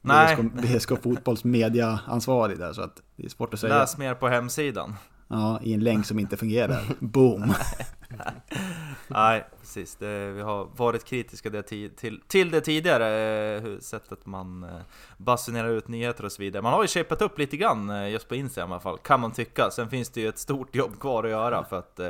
[0.00, 0.36] Nej.
[0.36, 3.78] BSK, BSK Fotbolls mediaansvarig där så att det är svårt att säga.
[3.78, 4.94] Läs mer på hemsidan.
[5.28, 6.82] Ja, i en länk som inte fungerar.
[6.98, 7.40] Boom!
[7.46, 7.86] Nej,
[9.08, 9.96] Nej, precis.
[9.96, 13.08] Det, vi har varit kritiska det till, till det tidigare,
[13.56, 14.70] eh, sättet man eh,
[15.16, 16.62] basunerar ut nyheter och så vidare.
[16.62, 19.20] Man har ju shapat upp lite grann eh, just på Instagram i alla fall, kan
[19.20, 19.70] man tycka.
[19.70, 22.00] Sen finns det ju ett stort jobb kvar att göra för att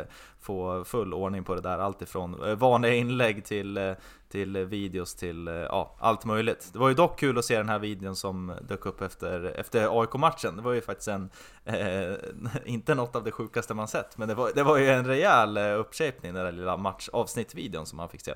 [0.41, 1.79] få full ordning på det där.
[1.79, 3.95] Allt ifrån vanliga inlägg till,
[4.29, 6.69] till videos till eh, ja, allt möjligt.
[6.73, 10.01] Det var ju dock kul att se den här videon som dök upp efter, efter
[10.01, 10.57] AIK-matchen.
[10.57, 11.31] Det var ju faktiskt en,
[11.65, 12.17] eh,
[12.65, 15.57] inte något av det sjukaste man sett, men det var, det var ju en rejäl
[15.57, 18.31] eh, uppshapning, den där lilla matchavsnittvideon som man fick se.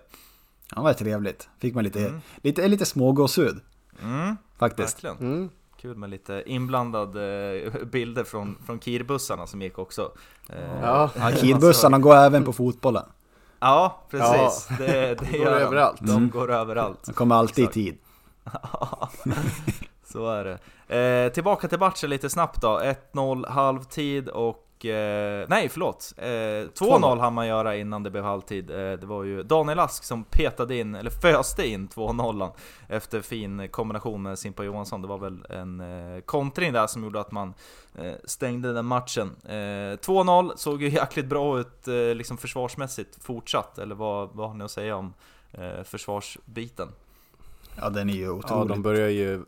[0.71, 1.49] Ja, det var trevligt.
[1.59, 2.21] Fick man lite, Mm.
[2.37, 3.61] lite, lite smågåshud
[4.03, 5.05] Mm, faktiskt.
[5.05, 5.33] verkligen.
[5.33, 5.51] Mm.
[5.81, 7.25] Kul med lite inblandade
[7.61, 10.13] eh, bilder från, från Kirbussarna som gick också.
[10.83, 11.11] Ja.
[11.17, 13.05] Ja, Kidbussarna går även på fotbollen.
[13.61, 14.69] Ja, precis.
[14.79, 15.65] Det, det Går gör de.
[15.65, 15.99] överallt.
[16.01, 16.31] De Mm.
[16.31, 17.05] går överallt.
[17.07, 17.75] De kommer alltid i Exakt.
[17.75, 17.99] tid.
[20.05, 20.59] Så är det.
[21.27, 22.81] Eh, tillbaka till matchen lite snabbt då.
[23.13, 24.67] 1-0 halvtid och...
[24.85, 26.13] Eh, nej, förlåt.
[26.17, 28.71] Eh, 2-0 hann man göra innan det blev halvtid.
[28.71, 32.51] Eh, det var ju Daniel Ask som petade in, eller föste in 2-0
[32.89, 35.03] efter fin kombination med Simpa Johansson.
[35.03, 37.55] Det var väl en eh, kontring där som gjorde att man
[37.99, 39.37] eh, stängde den matchen.
[39.45, 43.79] Eh, 2-0 såg ju jäkligt bra ut eh, liksom försvarsmässigt fortsatt.
[43.79, 45.15] Eller vad, vad har ni att säga om
[45.53, 46.89] eh, försvarsbiten?
[47.77, 48.69] Ja, den är ju Ja, otroligt.
[48.69, 49.45] de börjar ju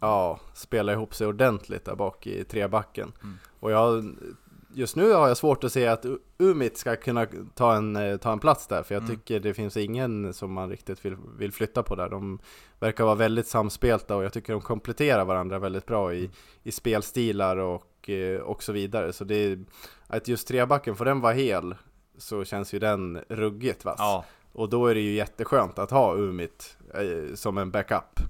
[0.00, 3.12] ja, spela ihop sig ordentligt där bak i trebacken.
[3.22, 3.38] Mm.
[3.60, 4.14] Och jag,
[4.74, 6.04] just nu har jag svårt att se att
[6.38, 9.16] Umit ska kunna ta en, eh, ta en plats där, för jag Mm.
[9.16, 12.08] tycker det finns ingen som man riktigt vill, vill flytta på där.
[12.08, 12.38] De
[12.80, 16.30] verkar vara väldigt samspelta och jag tycker de kompletterar varandra väldigt bra i,
[16.62, 19.12] i spelstilar och, eh, och så vidare.
[19.12, 19.64] Så det är,
[20.06, 21.74] att just trebacken, för den var hel,
[22.18, 23.96] så känns ju den ruggigt vass.
[23.98, 28.20] Ja, Och då är det ju jätteskönt att ha Umit eh, som en backup.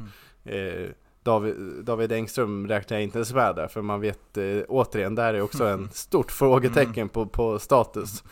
[0.44, 0.90] Eh,
[1.22, 1.54] David,
[1.84, 5.40] David Engström räknar jag inte ens med där, för man vet eh, återigen, där är
[5.42, 8.24] också en stort frågetecken på, på status.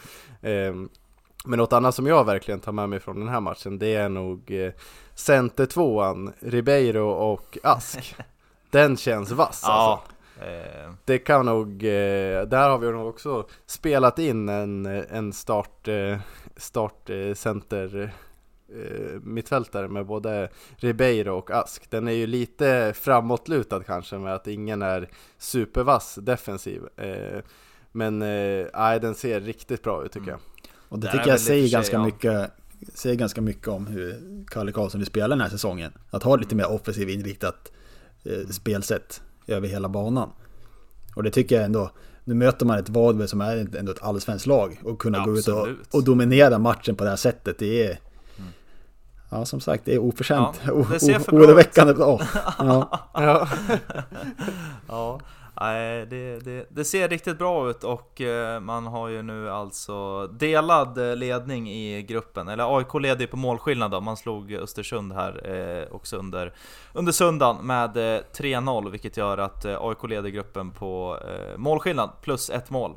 [0.43, 0.75] Eh,
[1.45, 4.09] men något annat som jag verkligen tar med mig från den här matchen, det är
[4.09, 4.73] nog eh,
[5.15, 8.17] centertvåan, Ribeiro och Ask.
[8.71, 9.67] Den känns vass alltså.
[9.71, 10.03] ja.
[10.47, 15.89] Eh, Det kan nog, eh, där har vi nog också spelat in en, en start,
[15.89, 16.19] eh,
[16.57, 18.13] start center
[18.75, 21.91] eh, mittfältare med både Ribeiro och Ask.
[21.91, 25.09] Den är ju lite framåtlutad kanske med att ingen är
[25.39, 26.83] supervass defensiv.
[26.97, 27.43] Eh,
[27.93, 30.41] men eh, den ser riktigt bra ut tycker Mm.
[30.41, 30.71] jag.
[30.89, 32.05] Och det tycker jag säger ganska, ja.
[32.05, 32.51] mycket,
[32.95, 34.17] säger ganska mycket om hur
[34.47, 35.93] Kalle Karlsson vill spela den här säsongen.
[36.11, 37.73] Att ha lite mer offensiv inriktat
[38.25, 40.31] eh, spelsätt över hela banan.
[41.17, 41.91] Och det tycker jag ändå,
[42.25, 45.49] nu möter man ett Varberg som är ändå ett allsvenskt lag och kunna gå ut
[45.49, 45.95] och, Absolut.
[45.95, 47.99] och dominera matchen på det här sättet, det är...
[49.31, 50.61] Ja, som sagt, det är oförtjänt.
[50.67, 51.47] Ja, det ser för bra ut.
[51.49, 52.21] oroväckande bra.
[52.59, 53.09] Ja.
[53.15, 53.49] Ja.
[54.89, 55.21] ja,
[55.61, 60.27] nej, det, det, det ser riktigt bra ut och eh, man har ju nu alltså
[60.27, 62.49] delad eh, ledning i gruppen.
[62.49, 64.01] Eller AIK leder ju på målskillnad då.
[64.01, 66.55] Man slog Östersund här eh, också under,
[66.93, 71.19] under söndagen med 3-0 vilket gör att AIK leder gruppen på
[71.57, 72.97] målskillnad plus ett mål.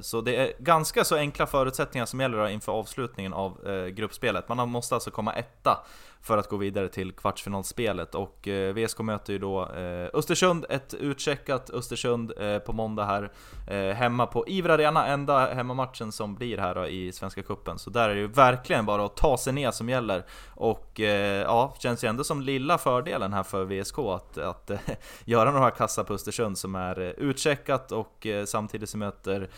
[0.00, 4.48] Så det är ganska så enkla förutsättningar som gäller inför avslutningen av gruppspelet.
[4.48, 5.84] Man måste alltså komma etta
[6.22, 10.94] för att gå vidare till kvartsfinalspelet och eh, VSK möter ju då eh, Östersund, ett
[10.94, 13.32] utcheckat Östersund eh, på måndag här
[13.70, 17.78] eh, hemma på Iver Arena, enda hemmamatchen som blir här då, i Svenska Cupen.
[17.78, 21.42] Så där är det ju verkligen bara att ta sig ner som gäller och eh,
[21.42, 24.78] ja, känns ju ändå som lilla fördelen här för VSK att, att eh,
[25.24, 29.48] göra några kassar på Östersund som är eh, utcheckat och eh, samtidigt som möter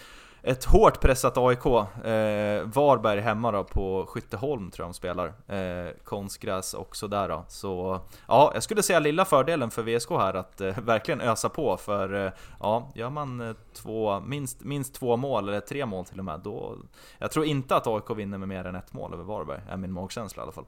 [0.47, 1.66] ett hårt pressat AIK.
[1.66, 5.26] Eh, Varberg hemma då på Skytteholm tror jag de spelar.
[5.47, 7.45] Eh, konstgräs också där då.
[7.49, 11.76] Så ja, jag skulle säga lilla fördelen för VSK här att eh, verkligen ösa på
[11.76, 16.18] för eh, ja, gör man eh, två, minst, minst två mål eller tre mål till
[16.18, 16.76] och med då...
[17.18, 19.92] Jag tror inte att AIK vinner med mer än ett mål över Varberg, är min
[19.92, 20.66] magkänsla i alla fall.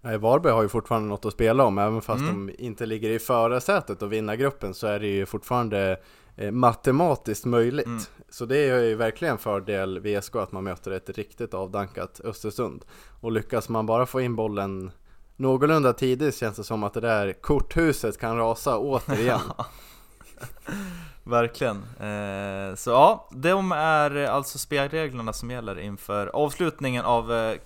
[0.00, 2.46] Nej, Varberg har ju fortfarande något att spela om, även fast mm.
[2.46, 5.96] de inte ligger i förarsätet och vinna gruppen så är det ju fortfarande
[6.52, 7.86] matematiskt möjligt.
[7.86, 8.02] Mm.
[8.28, 12.84] Så det är ju verkligen fördel VSK att man möter ett riktigt avdankat Östersund.
[13.20, 14.90] Och lyckas man bara få in bollen
[15.36, 19.40] någorlunda tidigt känns det som att det där korthuset kan rasa återigen.
[21.24, 21.76] Verkligen.
[21.76, 27.56] Eh, så ja, de är alltså spelreglerna som gäller inför avslutningen av eh,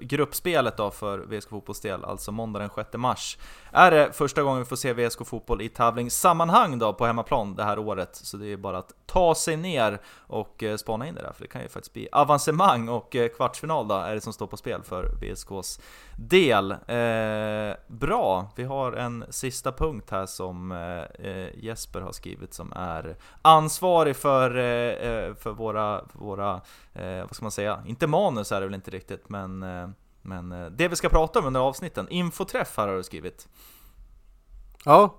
[0.00, 3.38] gruppspelet då för VSK fotbolls del, alltså måndag den 6 mars.
[3.72, 7.64] Är det första gången vi får se VSK Fotboll i tävlingssammanhang då på hemmaplan det
[7.64, 11.22] här året, så det är bara att ta sig ner och eh, spana in det
[11.22, 14.32] där, för det kan ju faktiskt bli avancemang och eh, kvartsfinal då är det som
[14.32, 15.80] står på spel för VSKs
[16.16, 16.70] del.
[16.70, 22.72] Eh, bra, vi har en sista punkt här som eh, eh Jesper har skrivit som
[22.76, 26.60] är ansvarig för, eh, eh för våra, för våra
[26.94, 29.64] vad ska man säga, inte manus är det väl inte riktigt, men,
[30.22, 32.08] men det vi ska prata om under avsnitten.
[32.08, 33.48] Infoträff här har du skrivit.
[34.84, 35.18] Ja,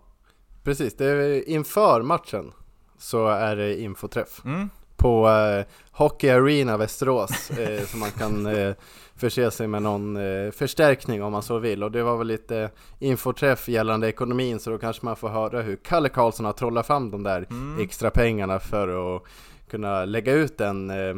[0.63, 0.97] precis.
[0.97, 2.51] Det är inför matchen
[2.97, 4.41] så är det infoträff.
[4.45, 4.69] Mm.
[4.95, 8.75] På eh, Hockey Arena Västerås, eh, så man kan eh,
[9.15, 11.83] förse sig med någon eh, förstärkning om man så vill.
[11.83, 15.75] Och det var väl lite infoträff gällande ekonomin, så då kanske man får höra hur
[15.75, 17.81] Kalle Karlsson har trollat fram de där mm.
[17.81, 19.23] extra pengarna för att
[19.69, 21.15] kunna lägga ut den eh,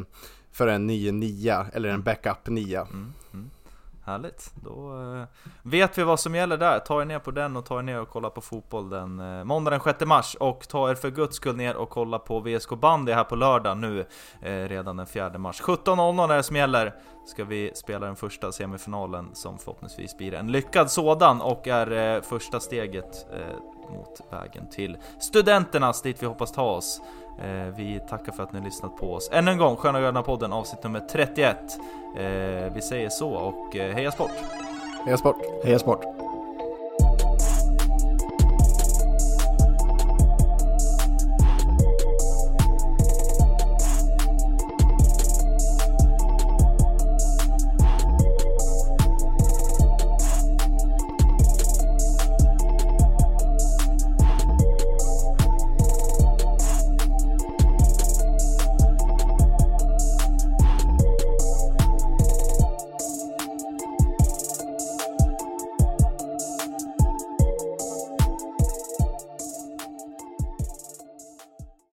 [0.52, 2.82] för en ny nia, eller en backup nia.
[2.82, 3.14] Mm.
[3.34, 3.50] Mm.
[4.06, 5.28] Härligt, då eh,
[5.62, 6.80] vet vi vad som gäller där.
[6.80, 9.44] Ta er ner på den och ta er ner och kolla på fotboll den eh,
[9.44, 10.36] måndag den 6 mars.
[10.40, 13.78] Och ta er för guds skull ner och kolla på VSK bandy här på lördag
[13.78, 14.06] nu,
[14.42, 15.62] eh, redan den 4 mars.
[15.62, 16.96] 17.00 är det som gäller.
[17.28, 22.22] Ska vi spela den första semifinalen som förhoppningsvis blir en lyckad sådan och är eh,
[22.22, 23.28] första steget
[23.90, 27.02] mot vägen till studenternas, dit vi hoppas ta oss.
[27.44, 29.30] Eh, vi tackar för att ni har lyssnat på oss.
[29.34, 31.58] Ännu en gång, Sköna Gröna podden avsnitt nummer 31.
[32.18, 34.32] Eh, vi säger så och eh, heja sport!
[35.06, 35.38] Heja sport!
[35.64, 36.06] Heja sport!